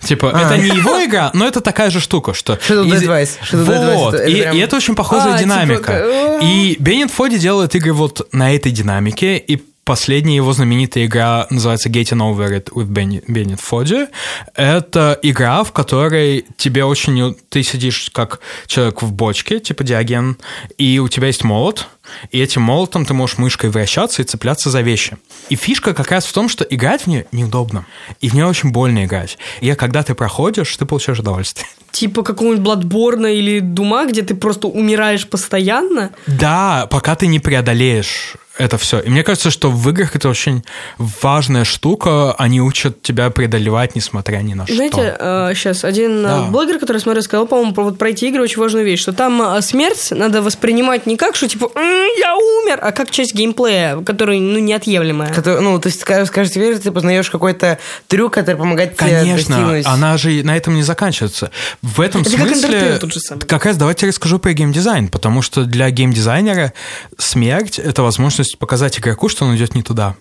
Типа, 0.00 0.30
А. 0.32 0.42
это 0.46 0.58
не 0.58 0.68
его 0.68 1.04
игра, 1.04 1.32
но 1.34 1.44
это 1.44 1.60
такая 1.60 1.90
же 1.90 1.98
штука, 1.98 2.34
что... 2.34 2.52
Shadow 2.54 2.86
из- 2.86 3.02
Dead 3.02 3.08
Vice. 3.08 3.30
Shadow 3.50 3.66
Dead 3.66 3.80
Vice, 3.88 3.94
Вот, 3.96 4.14
это 4.14 4.24
и, 4.28 4.40
прям- 4.42 4.56
и 4.56 4.60
это 4.60 4.76
очень 4.76 4.94
похожая 4.94 5.34
А, 5.34 5.38
типа, 5.38 5.48
динамика. 5.48 5.92
к- 5.92 6.40
И 6.44 6.76
Беннет 6.78 7.10
Фоди 7.10 7.38
делает 7.38 7.74
игры 7.74 7.92
вот 7.94 8.28
на 8.32 8.54
этой 8.54 8.70
динамике, 8.70 9.38
и 9.38 9.60
Последняя 9.84 10.36
его 10.36 10.52
знаменитая 10.52 11.06
игра 11.06 11.48
называется 11.50 11.88
Getting 11.88 12.18
Over 12.18 12.50
It 12.56 12.72
with 12.72 12.88
Bennett 12.88 13.60
Foddy. 13.60 14.08
Это 14.54 15.18
игра, 15.22 15.64
в 15.64 15.72
которой 15.72 16.46
тебе 16.56 16.84
очень... 16.84 17.34
Ты 17.48 17.64
сидишь 17.64 18.10
как 18.12 18.38
человек 18.68 19.02
в 19.02 19.12
бочке, 19.12 19.58
типа 19.58 19.82
Диоген, 19.82 20.36
и 20.78 21.00
у 21.00 21.08
тебя 21.08 21.26
есть 21.26 21.42
молот, 21.42 21.88
и 22.30 22.40
этим 22.40 22.62
молотом 22.62 23.04
ты 23.04 23.12
можешь 23.12 23.38
мышкой 23.38 23.70
вращаться 23.70 24.22
и 24.22 24.24
цепляться 24.24 24.70
за 24.70 24.82
вещи. 24.82 25.16
И 25.48 25.56
фишка 25.56 25.94
как 25.94 26.12
раз 26.12 26.26
в 26.26 26.32
том, 26.32 26.48
что 26.48 26.62
играть 26.62 27.02
в 27.02 27.06
нее 27.08 27.26
неудобно. 27.32 27.84
И 28.20 28.28
в 28.28 28.34
нее 28.34 28.46
очень 28.46 28.70
больно 28.70 29.04
играть. 29.04 29.36
И 29.60 29.72
когда 29.74 30.04
ты 30.04 30.14
проходишь, 30.14 30.76
ты 30.76 30.86
получаешь 30.86 31.18
удовольствие. 31.18 31.66
Типа 31.90 32.22
какого-нибудь 32.22 32.62
Бладборна 32.62 33.26
или 33.26 33.58
Дума, 33.58 34.06
где 34.06 34.22
ты 34.22 34.34
просто 34.34 34.68
умираешь 34.68 35.28
постоянно. 35.28 36.12
Да, 36.26 36.86
пока 36.88 37.16
ты 37.16 37.26
не 37.26 37.40
преодолеешь 37.40 38.36
это 38.58 38.76
все. 38.78 39.00
И 39.00 39.08
мне 39.08 39.22
кажется, 39.22 39.50
что 39.50 39.70
в 39.70 39.88
играх 39.88 40.14
это 40.14 40.28
очень 40.28 40.62
важная 40.98 41.64
штука. 41.64 42.32
Они 42.34 42.60
учат 42.60 43.00
тебя 43.02 43.30
преодолевать, 43.30 43.94
несмотря 43.96 44.38
ни 44.38 44.54
на 44.54 44.66
Знаете, 44.66 45.14
что. 45.16 45.52
сейчас 45.54 45.84
один 45.84 46.20
э, 46.20 46.28
Да. 46.28 46.42
блогер, 46.44 46.78
который 46.78 46.98
смотрел, 46.98 47.22
сказал, 47.22 47.46
по-моему, 47.46 47.72
про, 47.72 47.84
вот 47.84 47.98
про 47.98 48.10
эти 48.10 48.26
игры 48.26 48.42
очень 48.42 48.60
важную 48.60 48.84
вещь, 48.84 49.00
что 49.00 49.12
там 49.12 49.40
э, 49.40 49.62
смерть 49.62 50.08
надо 50.10 50.42
воспринимать 50.42 51.06
не 51.06 51.16
как, 51.16 51.34
что 51.36 51.48
типа 51.48 51.70
«М, 51.74 52.06
я 52.18 52.36
умер, 52.36 52.78
а 52.82 52.92
как 52.92 53.10
часть 53.10 53.34
геймплея, 53.34 53.96
который, 54.02 54.38
ну, 54.38 54.58
неотъемлемая. 54.58 55.32
Который- 55.32 55.60
ну, 55.62 55.78
то 55.80 55.88
есть, 55.88 56.00
скажешь, 56.00 56.28
скажешь 56.28 56.52
теперь 56.52 56.78
ты 56.78 56.90
познаешь 56.92 57.30
какой-то 57.30 57.78
трюк, 58.08 58.34
который 58.34 58.56
помогает 58.56 58.96
тебе 58.96 59.20
Конечно, 59.20 59.56
достигнуть. 59.56 59.86
она 59.86 60.16
же 60.18 60.42
на 60.42 60.56
этом 60.56 60.74
не 60.74 60.82
заканчивается. 60.82 61.50
В 61.80 62.00
этом 62.00 62.20
Это 62.22 62.30
как 62.36 62.40
смысле... 62.48 62.78
Undertale 62.78 62.98
тот 62.98 63.12
же 63.12 63.20
самый. 63.20 63.40
Как 63.46 63.64
раз 63.64 63.76
давайте 63.76 64.06
расскажу 64.06 64.38
про 64.38 64.52
геймдизайн, 64.52 65.08
потому 65.08 65.40
что 65.42 65.64
для 65.64 65.88
геймдизайнера 65.90 66.72
смерть— 67.18 67.78
это 67.82 68.02
возможность 68.02 68.41
показать 68.58 68.98
игроку, 68.98 69.28
что 69.28 69.44
он 69.44 69.56
идет 69.56 69.74
не 69.74 69.82
туда. 69.82 70.16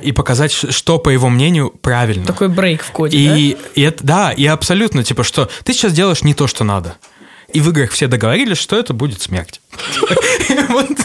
и 0.00 0.10
показать, 0.10 0.52
что, 0.52 0.98
по 0.98 1.10
его 1.10 1.28
мнению, 1.28 1.70
правильно. 1.70 2.26
Такой 2.26 2.48
брейк 2.48 2.82
в 2.82 2.90
коде, 2.90 3.16
И, 3.16 3.56
и 3.74 3.82
это, 3.82 4.02
да, 4.02 4.32
и 4.32 4.46
абсолютно, 4.46 5.04
типа, 5.04 5.22
что 5.22 5.48
ты 5.64 5.72
сейчас 5.74 5.92
делаешь 5.92 6.22
не 6.22 6.34
то, 6.34 6.46
что 6.46 6.64
надо. 6.64 6.96
И 7.52 7.60
в 7.60 7.68
играх 7.68 7.90
все 7.90 8.06
договорились, 8.08 8.58
что 8.58 8.78
это 8.78 8.94
будет 8.94 9.20
смерть. 9.20 9.60
Да? 10.48 10.96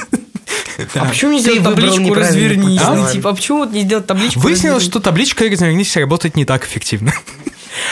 Да. 0.94 1.02
А 1.02 1.06
почему 1.06 1.32
не 1.34 1.40
сделать 1.40 1.64
табличку 1.64 2.14
«Развернись»? 2.14 2.82
Ну, 2.82 3.04
да. 3.04 3.12
типа, 3.12 3.32
а 3.32 3.34
почему 3.34 3.60
вот 3.60 3.72
не 3.72 3.82
сделать 3.82 4.06
табличку 4.06 4.40
Выяснилось, 4.40 4.84
что 4.84 5.00
табличка 5.00 5.46
«Развернись» 5.50 5.96
работает 5.98 6.36
не 6.36 6.46
так 6.46 6.66
эффективно. 6.66 7.14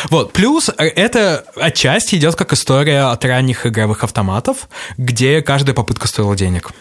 Вот. 0.10 0.34
Плюс 0.34 0.70
э, 0.70 0.86
это 0.86 1.46
отчасти 1.56 2.16
идет 2.16 2.36
как 2.36 2.54
история 2.54 3.12
от 3.12 3.24
ранних 3.26 3.66
игровых 3.66 4.04
автоматов, 4.04 4.70
где 4.98 5.42
каждая 5.42 5.76
попытка 5.76 6.08
стоила 6.08 6.36
денег. 6.36 6.72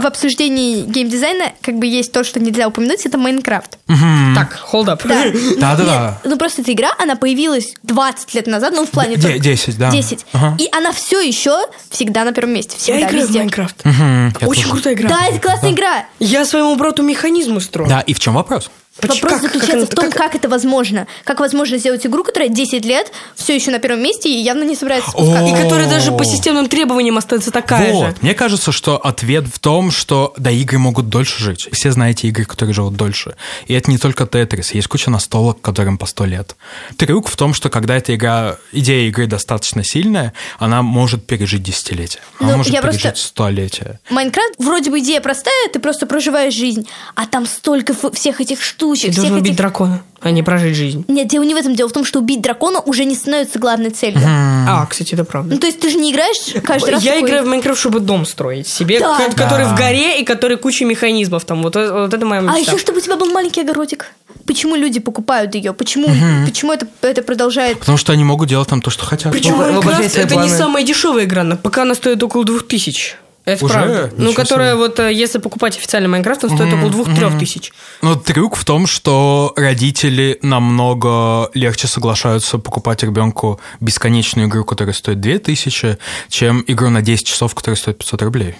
В 0.00 0.06
обсуждении 0.06 0.82
геймдизайна 0.82 1.52
как 1.60 1.76
бы 1.76 1.86
есть 1.86 2.10
то, 2.12 2.24
что 2.24 2.40
нельзя 2.40 2.66
упомянуть, 2.68 3.04
это 3.04 3.18
Майнкрафт. 3.18 3.78
Так, 3.86 4.58
hold 4.72 4.86
up. 4.86 5.00
Да. 5.06 5.24
Да-да-да. 5.58 6.18
Нет, 6.24 6.32
Ну 6.32 6.38
просто 6.38 6.62
эта 6.62 6.72
игра, 6.72 6.90
она 6.98 7.16
появилась 7.16 7.74
20 7.82 8.34
лет 8.34 8.46
назад, 8.46 8.72
ну 8.74 8.86
в 8.86 8.90
плане 8.90 9.16
только 9.16 9.38
10, 9.38 9.76
да. 9.78 9.90
10. 9.90 10.26
Ага. 10.32 10.56
И 10.58 10.68
она 10.72 10.92
все 10.92 11.20
еще 11.20 11.58
всегда 11.90 12.24
на 12.24 12.32
первом 12.32 12.54
месте. 12.54 12.76
Всегда, 12.78 12.98
Я 13.00 13.06
играю 13.08 13.20
в 13.24 13.26
везде. 13.26 13.38
Майнкрафт. 13.40 13.84
Мгм, 13.84 14.34
я 14.40 14.48
Очень 14.48 14.62
тоже. 14.62 14.72
крутая 14.74 14.94
игра. 14.94 15.08
Да, 15.08 15.26
это 15.26 15.38
классная 15.40 15.72
игра. 15.72 16.04
Я 16.18 16.44
своему 16.44 16.74
брату 16.76 17.02
механизм 17.02 17.56
устрою. 17.56 17.88
Да, 17.88 18.00
и 18.00 18.14
в 18.14 18.20
чем 18.20 18.34
вопрос? 18.34 18.70
Поч- 19.00 19.20
Вопрос 19.20 19.20
как- 19.20 19.30
как 19.30 19.42
заключается 19.42 19.76
она- 19.78 19.86
в 19.86 19.94
том, 19.94 20.10
как- 20.10 20.18
как... 20.18 20.34
это 20.34 20.48
возможно. 20.48 21.06
Как 21.24 21.40
возможно 21.40 21.78
сделать 21.78 22.06
игру, 22.06 22.24
которая 22.24 22.48
10 22.48 22.84
лет 22.84 23.10
все 23.34 23.54
еще 23.54 23.70
на 23.70 23.78
первом 23.78 24.02
месте 24.02 24.28
и 24.28 24.40
явно 24.40 24.64
не 24.64 24.74
собирается 24.76 25.10
спускаться. 25.10 25.54
И 25.56 25.62
которая 25.62 25.88
даже 25.88 26.12
по 26.12 26.24
системным 26.24 26.68
требованиям 26.68 27.16
остается 27.18 27.50
такая 27.50 27.92
вот. 27.92 28.06
же. 28.06 28.16
Мне 28.22 28.34
кажется, 28.34 28.72
что 28.72 28.96
ответ 28.98 29.46
в 29.52 29.58
том, 29.58 29.90
что 29.90 30.32
да, 30.36 30.50
игры 30.50 30.78
могут 30.78 31.08
дольше 31.08 31.42
жить. 31.42 31.68
Все 31.72 31.92
знаете 31.92 32.28
игры, 32.28 32.44
которые 32.44 32.74
живут 32.74 32.94
дольше. 32.96 33.36
И 33.66 33.74
это 33.74 33.90
не 33.90 33.98
только 33.98 34.26
Тетрис. 34.26 34.72
Есть 34.74 34.88
куча 34.88 35.10
настолок, 35.10 35.60
которым 35.60 35.98
по 35.98 36.06
сто 36.06 36.24
лет. 36.24 36.56
Трюк 36.96 37.28
в 37.28 37.36
том, 37.36 37.54
что 37.54 37.70
когда 37.70 37.96
эта 37.96 38.14
игра, 38.14 38.56
идея 38.72 39.08
игры 39.08 39.26
достаточно 39.26 39.82
сильная, 39.84 40.32
она 40.58 40.82
может 40.82 41.26
пережить 41.26 41.62
десятилетия. 41.62 42.20
Она 42.38 42.52
Ну, 42.52 42.56
может 42.58 42.72
я 42.72 42.80
просто- 42.82 43.00
пережить 43.00 43.18
столетия. 43.18 44.00
Майнкрафт, 44.10 44.54
вроде 44.58 44.90
бы 44.90 44.98
идея 45.00 45.20
простая, 45.20 45.68
ты 45.72 45.78
просто 45.78 46.06
проживаешь 46.06 46.54
жизнь, 46.54 46.86
а 47.14 47.26
там 47.26 47.46
столько 47.46 47.94
всех 48.12 48.40
этих 48.40 48.62
штучек, 48.96 49.10
Ты 49.14 49.16
должен 49.20 49.36
убить 49.36 49.46
этих... 49.52 49.56
дракона, 49.58 50.02
а 50.20 50.30
не 50.30 50.42
прожить 50.42 50.76
жизнь. 50.76 51.04
Нет, 51.08 51.28
дело 51.28 51.44
не 51.44 51.54
в 51.54 51.56
этом. 51.56 51.74
Дело 51.74 51.88
в 51.88 51.92
том, 51.92 52.04
что 52.04 52.18
убить 52.18 52.40
дракона 52.42 52.80
уже 52.80 53.04
не 53.04 53.14
становится 53.14 53.58
главной 53.58 53.90
целью. 53.90 54.20
А, 54.26 54.86
кстати, 54.86 55.14
это 55.14 55.24
правда. 55.24 55.54
Ну, 55.54 55.60
то 55.60 55.66
есть 55.66 55.80
ты 55.80 55.90
же 55.90 55.96
не 55.98 56.12
играешь 56.12 56.54
каждый 56.64 56.90
раз 56.90 57.02
Я 57.02 57.12
такой- 57.14 57.28
играю 57.28 57.44
в 57.44 57.46
Майнкрафт, 57.46 57.78
чтобы 57.80 58.00
дом 58.00 58.26
строить 58.26 58.66
себе, 58.68 59.00
Да. 59.00 59.18
который 59.36 59.64
Да. 59.64 59.74
в 59.74 59.78
горе 59.78 60.20
и 60.20 60.24
который 60.24 60.56
куча 60.56 60.84
механизмов 60.84 61.44
там. 61.44 61.62
Вот, 61.62 61.76
э- 61.76 61.92
вот 61.92 62.12
это 62.14 62.26
моя 62.26 62.40
А 62.40 62.44
мечта. 62.44 62.72
еще, 62.72 62.78
чтобы 62.78 62.98
у 62.98 63.00
тебя 63.00 63.16
был 63.16 63.30
маленький 63.32 63.60
огородик. 63.62 64.12
Почему 64.46 64.74
люди 64.74 65.00
покупают 65.00 65.54
ее? 65.54 65.72
Почему, 65.72 66.08
почему 66.46 66.72
это, 66.72 66.86
это 67.02 67.22
продолжает... 67.22 67.78
Потому 67.78 67.98
что 67.98 68.12
они 68.12 68.24
могут 68.24 68.48
делать 68.48 68.68
там 68.68 68.80
то, 68.82 68.90
что 68.90 69.04
хотят. 69.04 69.32
Причем 69.32 69.52
Воплощать 69.56 69.84
Майнкрафт 69.84 70.16
это 70.18 70.34
не 70.34 70.42
планы. 70.42 70.48
самая 70.56 70.84
дешевая 70.84 71.24
игра, 71.24 71.44
пока 71.62 71.82
она 71.82 71.94
стоит 71.94 72.22
около 72.22 72.44
двух 72.44 72.66
тысяч. 72.66 73.16
Это 73.50 73.64
Уже? 73.64 73.74
правда. 73.74 74.10
Ну, 74.16 74.32
которая 74.32 74.72
себе. 74.72 74.78
вот, 74.78 74.98
э, 75.00 75.12
если 75.12 75.38
покупать 75.38 75.76
официально 75.76 76.08
Майнкрафт, 76.08 76.44
он 76.44 76.50
стоит 76.50 76.72
около 76.72 76.90
двух-трех 76.90 77.38
тысяч. 77.38 77.72
Но 78.02 78.14
трюк 78.14 78.56
в 78.56 78.64
том, 78.64 78.86
что 78.86 79.52
родители 79.56 80.38
намного 80.42 81.50
легче 81.54 81.88
соглашаются 81.88 82.58
покупать 82.58 83.02
ребенку 83.02 83.60
бесконечную 83.80 84.48
игру, 84.48 84.64
которая 84.64 84.94
стоит 84.94 85.20
2000, 85.20 85.98
чем 86.28 86.64
игру 86.66 86.90
на 86.90 87.02
10 87.02 87.26
часов, 87.26 87.54
которая 87.54 87.76
стоит 87.76 87.98
500 87.98 88.22
рублей. 88.22 88.54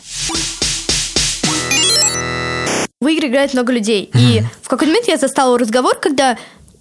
В 3.01 3.07
игры 3.07 3.29
играет 3.29 3.55
много 3.55 3.73
людей. 3.73 4.11
И 4.15 4.43
в 4.63 4.69
какой-то 4.69 4.91
момент 4.91 5.09
я 5.09 5.17
застала 5.17 5.59
разговор, 5.59 5.97
когда 5.99 6.37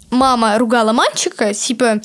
мама 0.09 0.57
ругала 0.57 0.91
мальчика, 0.91 1.53
типа, 1.53 2.01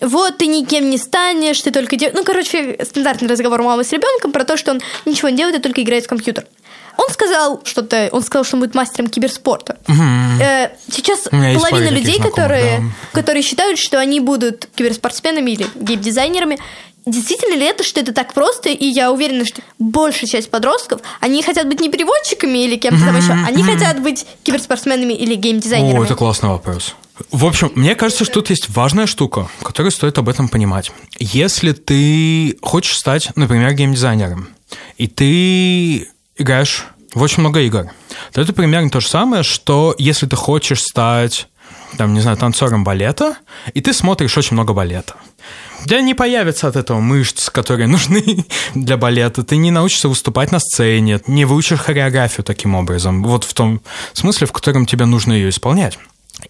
вот 0.00 0.38
ты 0.38 0.46
никем 0.46 0.90
не 0.90 0.98
станешь, 0.98 1.60
ты 1.60 1.70
только 1.70 1.96
делаешь... 1.96 2.16
Ну, 2.16 2.24
короче, 2.24 2.78
стандартный 2.84 3.28
разговор 3.28 3.62
мамы 3.62 3.84
с 3.84 3.92
ребенком 3.92 4.32
про 4.32 4.44
то, 4.44 4.56
что 4.56 4.72
он 4.72 4.80
ничего 5.04 5.28
не 5.28 5.36
делает, 5.36 5.56
а 5.56 5.60
только 5.60 5.82
играет 5.82 6.04
в 6.04 6.08
компьютер. 6.08 6.46
Он 6.96 7.08
сказал 7.10 7.60
что-то, 7.64 8.08
он 8.10 8.22
сказал, 8.22 8.44
что 8.44 8.56
он 8.56 8.60
будет 8.60 8.74
мастером 8.74 9.08
киберспорта. 9.08 9.78
Э, 9.88 10.70
сейчас 10.90 11.28
половина 11.30 11.90
людей, 11.90 12.16
знакомых, 12.16 12.34
которые, 12.34 12.78
да. 12.78 12.84
которые 13.12 13.42
считают, 13.42 13.78
что 13.78 14.00
они 14.00 14.18
будут 14.18 14.66
киберспортсменами 14.74 15.52
или 15.52 15.66
геймдизайнерами. 15.76 16.58
Действительно 17.08 17.54
ли 17.54 17.64
это, 17.64 17.82
что 17.84 18.00
это 18.00 18.12
так 18.12 18.34
просто? 18.34 18.68
И 18.68 18.84
я 18.84 19.10
уверена, 19.10 19.44
что 19.46 19.62
большая 19.78 20.28
часть 20.28 20.50
подростков, 20.50 21.00
они 21.20 21.42
хотят 21.42 21.66
быть 21.66 21.80
не 21.80 21.88
переводчиками 21.88 22.58
или 22.58 22.76
кем-то 22.76 23.04
там 23.04 23.16
еще, 23.16 23.32
они 23.32 23.62
хотят 23.62 24.02
быть 24.02 24.26
киберспортсменами 24.42 25.14
или 25.14 25.34
геймдизайнерами. 25.34 26.00
О, 26.00 26.04
это 26.04 26.14
классный 26.14 26.50
вопрос. 26.50 26.94
В 27.30 27.44
общем, 27.46 27.72
мне 27.74 27.94
кажется, 27.94 28.24
что 28.24 28.34
тут 28.34 28.50
есть 28.50 28.68
важная 28.68 29.06
штука, 29.06 29.48
которую 29.62 29.90
стоит 29.90 30.18
об 30.18 30.28
этом 30.28 30.48
понимать. 30.48 30.92
Если 31.18 31.72
ты 31.72 32.56
хочешь 32.62 32.96
стать, 32.96 33.30
например, 33.34 33.72
геймдизайнером, 33.72 34.48
и 34.98 35.08
ты 35.08 36.08
играешь 36.36 36.86
в 37.14 37.22
очень 37.22 37.40
много 37.40 37.60
игр, 37.60 37.90
то 38.32 38.40
это 38.40 38.52
примерно 38.52 38.90
то 38.90 39.00
же 39.00 39.08
самое, 39.08 39.42
что 39.42 39.94
если 39.98 40.26
ты 40.26 40.36
хочешь 40.36 40.82
стать, 40.82 41.48
там, 41.96 42.14
не 42.14 42.20
знаю, 42.20 42.36
танцором 42.36 42.84
балета, 42.84 43.38
и 43.74 43.80
ты 43.80 43.92
смотришь 43.92 44.36
очень 44.36 44.54
много 44.54 44.72
балета. 44.72 45.16
Тебя 45.84 46.00
не 46.00 46.14
появится 46.14 46.68
от 46.68 46.76
этого 46.76 47.00
мышц, 47.00 47.50
которые 47.50 47.86
нужны 47.88 48.44
для 48.74 48.96
балета. 48.96 49.42
Ты 49.42 49.56
не 49.56 49.70
научишься 49.70 50.08
выступать 50.08 50.52
на 50.52 50.58
сцене, 50.58 51.20
не 51.26 51.44
выучишь 51.44 51.78
хореографию 51.78 52.44
таким 52.44 52.74
образом. 52.74 53.22
Вот 53.22 53.44
в 53.44 53.54
том 53.54 53.80
смысле, 54.12 54.46
в 54.46 54.52
котором 54.52 54.86
тебе 54.86 55.04
нужно 55.04 55.32
ее 55.32 55.48
исполнять. 55.48 55.98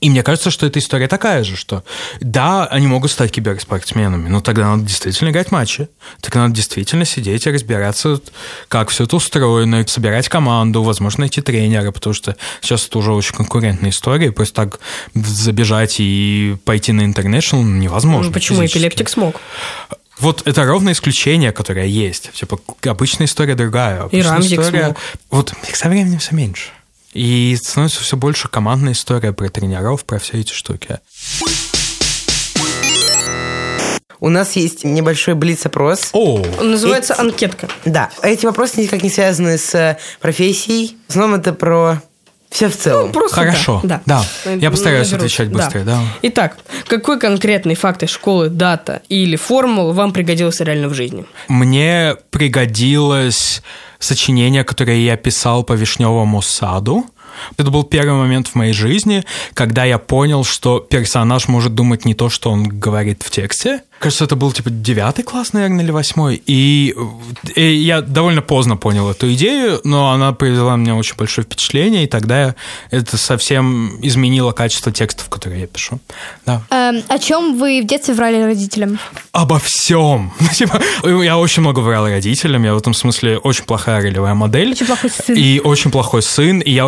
И 0.00 0.10
мне 0.10 0.22
кажется, 0.22 0.50
что 0.50 0.66
эта 0.66 0.78
история 0.78 1.08
такая 1.08 1.44
же, 1.44 1.56
что 1.56 1.82
да, 2.20 2.66
они 2.66 2.86
могут 2.86 3.10
стать 3.10 3.32
киберспортсменами, 3.32 4.28
но 4.28 4.40
тогда 4.40 4.76
надо 4.76 4.84
действительно 4.84 5.30
играть 5.30 5.50
матчи. 5.50 5.88
Тогда 6.20 6.42
надо 6.42 6.54
действительно 6.54 7.04
сидеть 7.04 7.46
и 7.46 7.50
разбираться, 7.50 8.20
как 8.68 8.90
все 8.90 9.04
это 9.04 9.16
устроено, 9.16 9.86
собирать 9.86 10.28
команду, 10.28 10.82
возможно, 10.82 11.22
найти 11.22 11.40
тренера, 11.40 11.90
потому 11.90 12.14
что 12.14 12.36
сейчас 12.60 12.86
это 12.86 12.98
уже 12.98 13.12
очень 13.12 13.34
конкурентная 13.34 13.90
история, 13.90 14.26
и 14.26 14.30
просто 14.30 14.54
так 14.54 14.80
забежать 15.14 15.96
и 15.98 16.56
пойти 16.64 16.92
на 16.92 17.04
интернешнл 17.04 17.62
невозможно. 17.62 18.28
Ну, 18.28 18.32
почему 18.32 18.58
физически. 18.58 18.78
эпилептик 18.78 19.08
смог? 19.08 19.40
Вот 20.18 20.42
это 20.46 20.64
ровно 20.64 20.92
исключение, 20.92 21.52
которое 21.52 21.86
есть. 21.86 22.32
Типа, 22.32 22.60
обычная 22.84 23.26
история 23.26 23.54
другая. 23.54 23.98
И 23.98 24.00
Обычная 24.00 24.32
Рамзик 24.32 24.60
история... 24.60 24.84
смог. 24.86 24.98
Вот 25.30 25.54
их 25.68 25.76
со 25.76 25.88
временем 25.88 26.18
все 26.18 26.34
меньше. 26.34 26.70
И 27.14 27.56
становится 27.62 28.00
все 28.00 28.16
больше 28.16 28.48
командная 28.48 28.92
история 28.92 29.32
про 29.32 29.48
тренеров, 29.48 30.04
про 30.04 30.18
все 30.18 30.38
эти 30.40 30.52
штуки. 30.52 30.98
У 34.20 34.30
нас 34.30 34.56
есть 34.56 34.82
небольшой 34.84 35.34
блиц-опрос. 35.34 36.10
О, 36.12 36.42
Он 36.58 36.70
называется 36.72 37.14
Эти- 37.14 37.20
анкетка. 37.20 37.68
Да, 37.84 38.10
эти 38.22 38.46
вопросы 38.46 38.80
никак 38.80 39.02
не 39.04 39.10
связаны 39.10 39.56
с 39.58 39.72
э, 39.76 39.96
профессией. 40.20 40.96
В 41.06 41.10
основном 41.10 41.38
это 41.38 41.52
про 41.52 42.02
все 42.50 42.68
в 42.68 42.76
целом. 42.76 43.12
Просто 43.12 43.36
Хорошо, 43.36 43.80
да. 43.84 44.00
да. 44.06 44.24
Я 44.46 44.56
Ну, 44.56 44.70
постараюсь 44.70 45.08
наберу. 45.10 45.24
отвечать 45.26 45.48
быстрее, 45.50 45.84
да. 45.84 46.00
Итак, 46.22 46.56
какой 46.86 47.18
конкретный 47.20 47.74
факт 47.74 48.02
из 48.02 48.10
школы, 48.10 48.48
дата 48.48 49.02
или 49.08 49.36
формула 49.36 49.92
вам 49.92 50.12
пригодился 50.12 50.64
реально 50.64 50.88
в 50.88 50.94
жизни? 50.94 51.24
мне 51.48 52.16
пригодилось 52.30 53.62
сочинение, 53.98 54.64
которое 54.64 54.98
я 55.00 55.16
писал 55.16 55.64
по 55.64 55.72
вишневому 55.72 56.42
саду. 56.42 57.06
Это 57.56 57.70
был 57.70 57.84
первый 57.84 58.14
момент 58.14 58.48
в 58.48 58.54
моей 58.56 58.72
жизни, 58.72 59.24
когда 59.54 59.84
я 59.84 59.98
понял, 59.98 60.42
что 60.44 60.80
персонаж 60.80 61.46
может 61.48 61.74
думать 61.74 62.04
не 62.04 62.14
то, 62.14 62.28
что 62.30 62.50
он 62.50 62.64
говорит 62.68 63.22
в 63.22 63.30
тексте. 63.30 63.82
Кажется, 63.98 64.24
это 64.24 64.36
был 64.36 64.52
типа 64.52 64.70
девятый 64.70 65.24
класс, 65.24 65.52
наверное, 65.52 65.84
или 65.84 65.90
восьмой. 65.90 66.42
И, 66.46 66.94
и 67.54 67.74
я 67.74 68.00
довольно 68.00 68.42
поздно 68.42 68.76
понял 68.76 69.10
эту 69.10 69.32
идею, 69.34 69.80
но 69.84 70.10
она 70.10 70.32
произвела 70.32 70.76
меня 70.76 70.94
очень 70.94 71.16
большое 71.16 71.44
впечатление, 71.44 72.04
и 72.04 72.06
тогда 72.06 72.54
это 72.90 73.16
совсем 73.16 73.98
изменило 74.02 74.52
качество 74.52 74.92
текстов, 74.92 75.28
которые 75.28 75.62
я 75.62 75.66
пишу. 75.66 75.98
Да. 76.46 76.62
Эм, 76.70 77.02
о 77.08 77.18
чем 77.18 77.58
вы 77.58 77.82
в 77.82 77.86
детстве 77.86 78.14
врали 78.14 78.42
родителям? 78.42 78.98
обо 79.32 79.58
всем. 79.58 80.32
Ну, 80.40 80.48
типа, 80.54 80.80
я 81.22 81.38
очень 81.38 81.60
много 81.62 81.80
врал 81.80 82.06
родителям, 82.06 82.64
я 82.64 82.74
в 82.74 82.78
этом 82.78 82.94
смысле 82.94 83.38
очень 83.38 83.64
плохая 83.64 84.00
ролевая 84.00 84.34
модель. 84.34 84.72
Очень 84.72 84.86
плохой 84.86 85.10
сын. 85.10 85.36
И 85.36 85.60
очень 85.60 85.90
плохой 85.90 86.22
сын. 86.22 86.60
И 86.60 86.72
я 86.72 86.86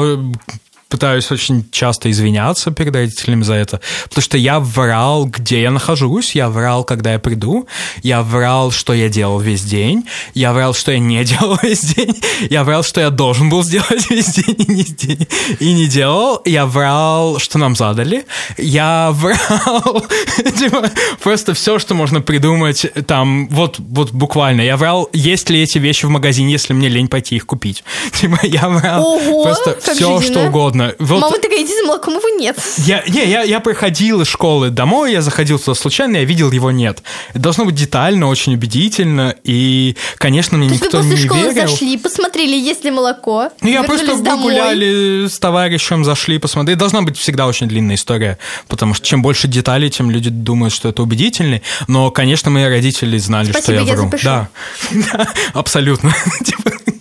пытаюсь 0.90 1.30
очень 1.30 1.70
часто 1.70 2.10
извиняться 2.10 2.72
перед 2.72 2.94
родителями 2.94 3.44
за 3.44 3.54
это, 3.54 3.80
потому 4.04 4.22
что 4.22 4.36
я 4.36 4.58
врал, 4.58 5.24
где 5.26 5.62
я 5.62 5.70
нахожусь, 5.70 6.34
я 6.34 6.50
врал, 6.50 6.84
когда 6.84 7.12
я 7.12 7.18
приду, 7.18 7.66
я 8.02 8.22
врал, 8.22 8.72
что 8.72 8.92
я 8.92 9.08
делал 9.08 9.38
весь 9.38 9.62
день, 9.62 10.04
я 10.34 10.52
врал, 10.52 10.74
что 10.74 10.92
я 10.92 10.98
не 10.98 11.24
делал 11.30 11.58
весь 11.62 11.94
день, 11.94 12.16
я 12.50 12.64
врал, 12.64 12.82
что 12.82 13.00
я 13.00 13.10
должен 13.10 13.48
был 13.48 13.62
сделать 13.62 14.10
весь 14.10 14.34
день 14.34 14.56
и 14.58 14.72
не, 14.72 14.84
день, 14.84 15.28
и 15.60 15.72
не 15.72 15.86
делал, 15.86 16.42
я 16.44 16.66
врал, 16.66 17.38
что 17.38 17.58
нам 17.58 17.76
задали, 17.76 18.26
я 18.58 19.10
врал, 19.12 20.04
типа, 20.58 20.90
просто 21.22 21.54
все, 21.54 21.78
что 21.78 21.94
можно 21.94 22.20
придумать, 22.20 22.86
там, 23.06 23.48
вот, 23.48 23.76
вот 23.78 24.10
буквально, 24.10 24.62
я 24.62 24.76
врал, 24.76 25.08
есть 25.12 25.50
ли 25.50 25.62
эти 25.62 25.78
вещи 25.78 26.06
в 26.06 26.08
магазине, 26.08 26.52
если 26.52 26.72
мне 26.72 26.88
лень 26.88 27.08
пойти 27.08 27.36
их 27.36 27.46
купить. 27.46 27.84
Типа, 28.12 28.40
я 28.42 28.68
врал 28.68 29.04
Ого, 29.04 29.44
просто 29.44 29.78
все, 29.80 30.20
что 30.20 30.46
угодно. 30.46 30.79
Вот 30.98 31.20
Мама 31.20 31.36
такая, 31.38 31.62
иди 31.62 31.72
за 31.74 31.84
молоком, 31.86 32.14
его 32.14 32.28
нет. 32.38 32.56
я, 32.78 33.02
не, 33.06 33.24
я, 33.30 33.42
я 33.42 33.60
приходил 33.60 34.20
из 34.20 34.28
школы 34.28 34.70
домой, 34.70 35.12
я 35.12 35.22
заходил 35.22 35.58
туда 35.58 35.74
случайно, 35.74 36.16
я 36.18 36.24
видел 36.24 36.50
его 36.50 36.70
нет. 36.70 37.02
Это 37.30 37.38
должно 37.40 37.64
быть 37.64 37.74
детально, 37.74 38.26
очень 38.28 38.54
убедительно, 38.54 39.34
и, 39.44 39.96
конечно, 40.16 40.56
мне 40.58 40.68
То 40.68 40.74
есть 40.74 40.82
вы 40.82 40.86
никто 40.86 40.98
после 40.98 41.16
не 41.16 41.24
школы 41.24 41.52
верил. 41.54 41.68
зашли, 41.68 41.96
посмотрели, 41.98 42.56
есть 42.56 42.84
ли 42.84 42.90
молоко, 42.90 43.50
Ну, 43.60 43.68
я 43.68 43.82
просто 43.82 44.16
домой. 44.22 44.52
гуляли 44.52 45.26
с 45.28 45.38
товарищем, 45.38 46.04
зашли, 46.04 46.38
посмотрели. 46.38 46.76
Должна 46.78 47.02
быть 47.02 47.16
всегда 47.18 47.46
очень 47.46 47.68
длинная 47.68 47.96
история, 47.96 48.38
потому 48.68 48.94
что 48.94 49.06
чем 49.06 49.22
больше 49.22 49.48
деталей, 49.48 49.90
тем 49.90 50.10
люди 50.10 50.30
думают, 50.30 50.72
что 50.74 50.88
это 50.88 51.02
убедительнее. 51.02 51.62
Но, 51.88 52.10
конечно, 52.10 52.50
мои 52.50 52.64
родители 52.64 53.18
знали, 53.18 53.50
что 53.50 53.60
Спасибо, 53.62 53.80
я 53.80 53.86
я 53.86 53.94
вру. 53.94 54.04
запишу. 54.04 54.24
Да. 54.24 54.48
Да, 55.12 55.28
абсолютно. 55.54 56.14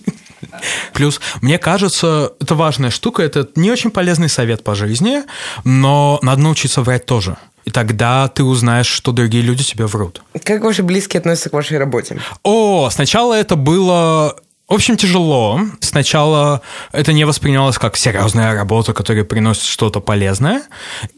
Плюс, 0.93 1.19
мне 1.41 1.57
кажется, 1.57 2.33
это 2.39 2.55
важная 2.55 2.89
штука, 2.89 3.23
это 3.23 3.47
не 3.55 3.71
очень 3.71 3.91
полезный 3.91 4.29
совет 4.29 4.63
по 4.63 4.75
жизни, 4.75 5.23
но 5.63 6.19
надо 6.21 6.41
научиться 6.41 6.81
врать 6.81 7.05
тоже. 7.05 7.37
И 7.65 7.71
тогда 7.71 8.27
ты 8.27 8.43
узнаешь, 8.43 8.87
что 8.87 9.11
другие 9.11 9.43
люди 9.43 9.63
тебе 9.63 9.85
врут. 9.85 10.21
Как 10.43 10.63
ваши 10.63 10.81
близкие 10.81 11.19
относятся 11.19 11.49
к 11.49 11.53
вашей 11.53 11.77
работе? 11.77 12.19
О, 12.43 12.89
сначала 12.89 13.33
это 13.33 13.55
было... 13.55 14.35
В 14.69 14.73
общем, 14.75 14.97
тяжело. 14.97 15.61
Сначала 15.81 16.61
это 16.91 17.11
не 17.11 17.25
воспринималось 17.25 17.79
как 17.79 17.97
серьезная 17.97 18.53
работа, 18.53 18.93
которая 18.93 19.23
приносит 19.23 19.63
что-то 19.63 19.99
полезное. 19.99 20.61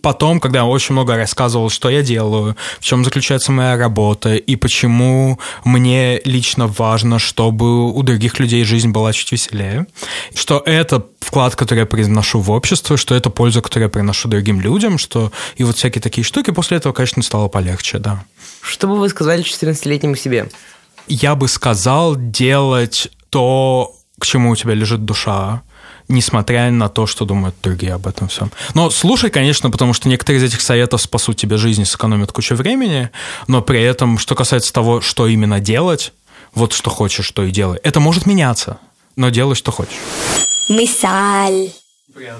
Потом, 0.01 0.39
когда 0.39 0.59
я 0.59 0.65
очень 0.65 0.93
много 0.93 1.17
рассказывал, 1.17 1.69
что 1.69 1.89
я 1.89 2.01
делаю, 2.01 2.55
в 2.79 2.83
чем 2.83 3.03
заключается 3.03 3.51
моя 3.51 3.75
работа 3.75 4.35
и 4.35 4.55
почему 4.55 5.37
мне 5.65 6.21
лично 6.23 6.67
важно, 6.67 7.19
чтобы 7.19 7.91
у 7.91 8.01
других 8.03 8.39
людей 8.39 8.63
жизнь 8.63 8.91
была 8.91 9.11
чуть 9.11 9.33
веселее, 9.33 9.85
что 10.33 10.63
это 10.65 11.05
вклад, 11.19 11.57
который 11.57 11.79
я 11.79 11.85
приношу 11.85 12.39
в 12.39 12.51
общество, 12.51 12.95
что 12.95 13.15
это 13.15 13.29
польза, 13.29 13.61
которую 13.61 13.87
я 13.87 13.89
приношу 13.89 14.29
другим 14.29 14.61
людям, 14.61 14.97
что 14.97 15.33
и 15.57 15.65
вот 15.65 15.75
всякие 15.75 16.01
такие 16.01 16.23
штуки. 16.23 16.51
После 16.51 16.77
этого, 16.77 16.93
конечно, 16.93 17.21
стало 17.21 17.49
полегче, 17.49 17.97
да. 17.97 18.23
Что 18.61 18.87
бы 18.87 18.97
вы 18.97 19.09
сказали 19.09 19.43
14-летнему 19.43 20.15
себе? 20.15 20.49
я 21.07 21.35
бы 21.35 21.47
сказал 21.47 22.15
делать 22.15 23.09
то, 23.31 23.95
к 24.19 24.25
чему 24.25 24.51
у 24.51 24.55
тебя 24.55 24.75
лежит 24.75 25.03
душа, 25.03 25.63
несмотря 26.07 26.69
на 26.69 26.89
то, 26.89 27.07
что 27.07 27.25
думают 27.25 27.55
другие 27.63 27.93
об 27.93 28.05
этом 28.05 28.27
всем. 28.27 28.51
Но 28.75 28.91
слушай, 28.91 29.31
конечно, 29.31 29.71
потому 29.71 29.93
что 29.93 30.09
некоторые 30.09 30.39
из 30.39 30.43
этих 30.43 30.61
советов 30.61 31.01
спасут 31.01 31.37
тебе 31.37 31.57
жизнь 31.57 31.81
и 31.81 31.85
сэкономят 31.85 32.31
кучу 32.31 32.53
времени, 32.55 33.09
но 33.47 33.61
при 33.61 33.81
этом, 33.81 34.19
что 34.19 34.35
касается 34.35 34.71
того, 34.73 35.01
что 35.01 35.25
именно 35.27 35.59
делать, 35.59 36.13
вот 36.53 36.73
что 36.73 36.89
хочешь, 36.89 37.25
что 37.25 37.43
и 37.43 37.51
делай. 37.51 37.79
Это 37.83 37.99
может 37.99 38.25
меняться, 38.25 38.77
но 39.15 39.29
делай, 39.29 39.55
что 39.55 39.71
хочешь. 39.71 39.95
Мысаль. 40.69 41.71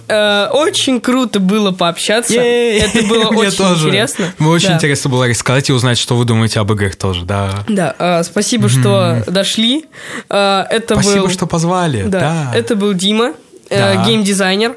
Э, 0.07 0.47
Очень 0.51 0.99
круто 0.99 1.39
было 1.39 1.71
пообщаться. 1.71 2.33
Это 2.33 3.03
было 3.03 3.27
очень 3.35 3.57
тоже. 3.57 3.87
интересно. 3.87 4.33
Мне 4.37 4.49
очень 4.49 4.67
Да. 4.69 4.75
интересно 4.75 5.09
было 5.09 5.27
рассказать 5.27 5.69
и 5.69 5.73
узнать, 5.73 5.97
что 5.97 6.15
вы 6.15 6.25
думаете 6.25 6.59
об 6.59 6.71
играх 6.73 6.95
тоже, 6.97 7.23
да. 7.25 7.63
Да, 7.67 7.95
э, 7.97 8.23
спасибо, 8.23 8.67
что 8.69 9.23
дошли. 9.27 9.85
Э, 10.29 10.63
Это 10.69 10.95
Спасибо, 10.95 11.21
был... 11.23 11.29
что 11.29 11.45
позвали. 11.47 12.03
Да, 12.03 12.19
Да. 12.19 12.51
это 12.57 12.75
был 12.75 12.93
Дима, 12.93 13.33
Да. 13.69 14.03
геймдизайнер. 14.05 14.75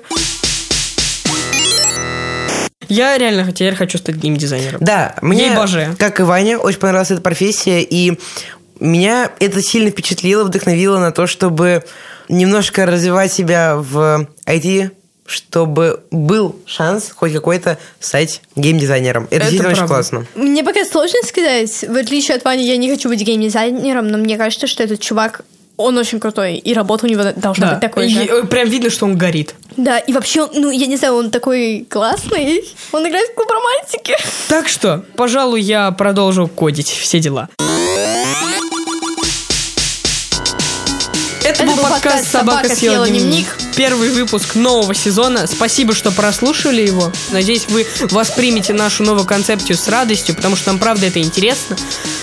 Я 2.88 3.16
реально 3.18 3.50
теперь 3.50 3.74
хочу 3.74 3.98
стать 3.98 4.16
геймдизайнером. 4.16 4.78
Да, 4.80 5.16
мне, 5.22 5.50
боже. 5.56 5.96
как 5.98 6.20
и 6.20 6.22
Ваня, 6.22 6.58
очень 6.58 6.78
понравилась 6.78 7.10
эта 7.10 7.22
профессия, 7.22 7.80
и 7.82 8.18
меня 8.78 9.30
это 9.40 9.62
сильно 9.62 9.90
впечатлило, 9.90 10.44
вдохновило 10.44 10.98
на 10.98 11.10
то, 11.10 11.26
чтобы 11.26 11.82
немножко 12.28 12.86
развивать 12.86 13.32
себя 13.32 13.76
в 13.76 14.26
IT, 14.46 14.90
чтобы 15.26 16.02
был 16.10 16.56
шанс 16.66 17.10
хоть 17.14 17.32
какой-то 17.32 17.78
стать 18.00 18.42
геймдизайнером. 18.56 19.24
Это, 19.24 19.36
Это 19.36 19.44
действительно 19.44 19.68
очень 19.70 19.78
правда. 19.86 19.94
классно. 19.94 20.26
Мне 20.34 20.62
пока 20.62 20.84
сложно 20.84 21.18
сказать. 21.26 21.84
В 21.88 21.96
отличие 21.96 22.36
от 22.36 22.44
Вани, 22.44 22.66
я 22.66 22.76
не 22.76 22.90
хочу 22.90 23.08
быть 23.08 23.20
геймдизайнером, 23.22 24.08
но 24.08 24.18
мне 24.18 24.36
кажется, 24.36 24.66
что 24.66 24.82
этот 24.82 25.00
чувак, 25.00 25.42
он 25.76 25.96
очень 25.98 26.20
крутой, 26.20 26.56
и 26.56 26.72
работа 26.74 27.06
у 27.06 27.08
него 27.08 27.22
должна 27.34 27.66
Да. 27.66 27.72
быть 27.72 27.80
такой 27.80 28.06
И, 28.06 28.14
же. 28.14 28.22
э, 28.24 28.44
Прям 28.44 28.68
видно, 28.68 28.90
что 28.90 29.06
он 29.06 29.16
горит. 29.16 29.54
Да, 29.76 29.98
и 29.98 30.12
вообще, 30.12 30.46
ну, 30.54 30.70
я 30.70 30.86
не 30.86 30.96
знаю, 30.96 31.14
он 31.14 31.30
такой 31.30 31.84
классный. 31.90 32.62
Он 32.92 33.08
играет 33.08 33.30
в 33.30 33.34
клуб 33.34 33.48
романтики. 33.50 34.14
Так 34.48 34.68
что, 34.68 35.04
пожалуй, 35.16 35.60
я 35.62 35.90
продолжу 35.90 36.46
кодить 36.48 36.90
все 36.90 37.18
дела. 37.18 37.48
Это, 41.64 41.76
был 41.76 41.82
подкаст 41.84 42.30
«Собака 42.30 42.74
съела 42.74 43.08
дневник». 43.08 43.56
Первый 43.74 44.10
выпуск 44.10 44.54
нового 44.54 44.94
сезона. 44.94 45.46
Спасибо, 45.46 45.94
что 45.94 46.10
прослушали 46.12 46.82
его. 46.86 47.10
Надеюсь, 47.30 47.66
вы 47.68 47.86
воспримете 48.10 48.72
нашу 48.74 49.02
новую 49.02 49.24
концепцию 49.24 49.76
с 49.78 49.88
радостью, 49.88 50.34
потому 50.34 50.56
что 50.56 50.68
нам, 50.68 50.78
правда, 50.78 51.06
это 51.06 51.20
интересно. 51.20 51.76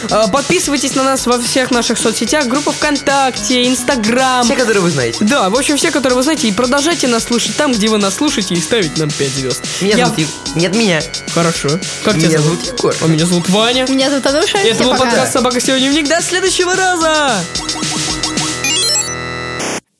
Э, 0.09 0.25
Подписывайтесь 0.31 0.93
на 0.95 1.03
нас 1.03 1.25
во 1.25 1.39
всех 1.39 1.71
наших 1.71 1.97
соцсетях. 1.97 2.45
Группа 2.45 2.71
ВКонтакте, 2.71 3.67
Инстаграм. 3.67 4.45
Все, 4.45 4.55
которые 4.55 4.81
вы 4.81 4.91
знаете. 4.91 5.17
Да, 5.21 5.49
в 5.49 5.55
общем, 5.55 5.75
все, 5.75 5.89
которые 5.91 6.15
вы 6.17 6.23
знаете, 6.23 6.47
и 6.47 6.51
продолжайте 6.51 7.07
нас 7.07 7.23
слушать 7.23 7.57
там, 7.57 7.73
где 7.73 7.87
вы 7.89 7.97
нас 7.97 8.15
слушаете, 8.15 8.53
и 8.53 8.61
ставить 8.61 8.97
нам 8.97 9.09
5 9.09 9.29
звезд. 9.33 9.61
Меня 9.81 9.97
Я- 9.97 10.05
зовут 10.05 10.19
Егор. 10.19 10.33
Нет, 10.55 10.75
меня. 10.75 11.01
Хорошо. 11.33 11.69
Как 12.03 12.15
Меня 12.15 12.27
тебя 12.29 12.41
зовут? 12.41 12.59
зовут 12.63 12.77
Егор. 12.79 12.95
А 13.01 13.07
меня 13.07 13.25
зовут 13.25 13.49
Ваня. 13.49 13.85
Меня 13.89 14.09
зовут 14.11 14.25
Ануша. 14.27 14.57
Это 14.59 14.75
всем 14.75 14.87
был 14.87 14.95
подкаст 14.97 15.33
«Собака 15.33 15.59
сегодня 15.59 15.89
дневник». 15.89 16.07
До 16.07 16.21
следующего 16.21 16.75
раза! 16.75 17.33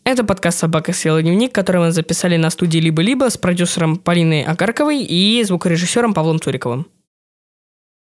Это 0.04 0.24
подкаст 0.24 0.58
«Собака 0.58 0.94
съела 0.94 1.22
дневник», 1.22 1.54
который 1.54 1.80
мы 1.80 1.92
записали 1.92 2.36
на 2.36 2.50
студии 2.50 2.80
«Либо-либо» 2.80 3.30
с 3.30 3.38
продюсером 3.38 3.98
Полиной 3.98 4.44
Агарковой 4.44 5.04
и 5.04 5.44
звукорежиссером 5.44 6.16
Павлом 6.16 6.42
Цуриковым. 6.42 6.88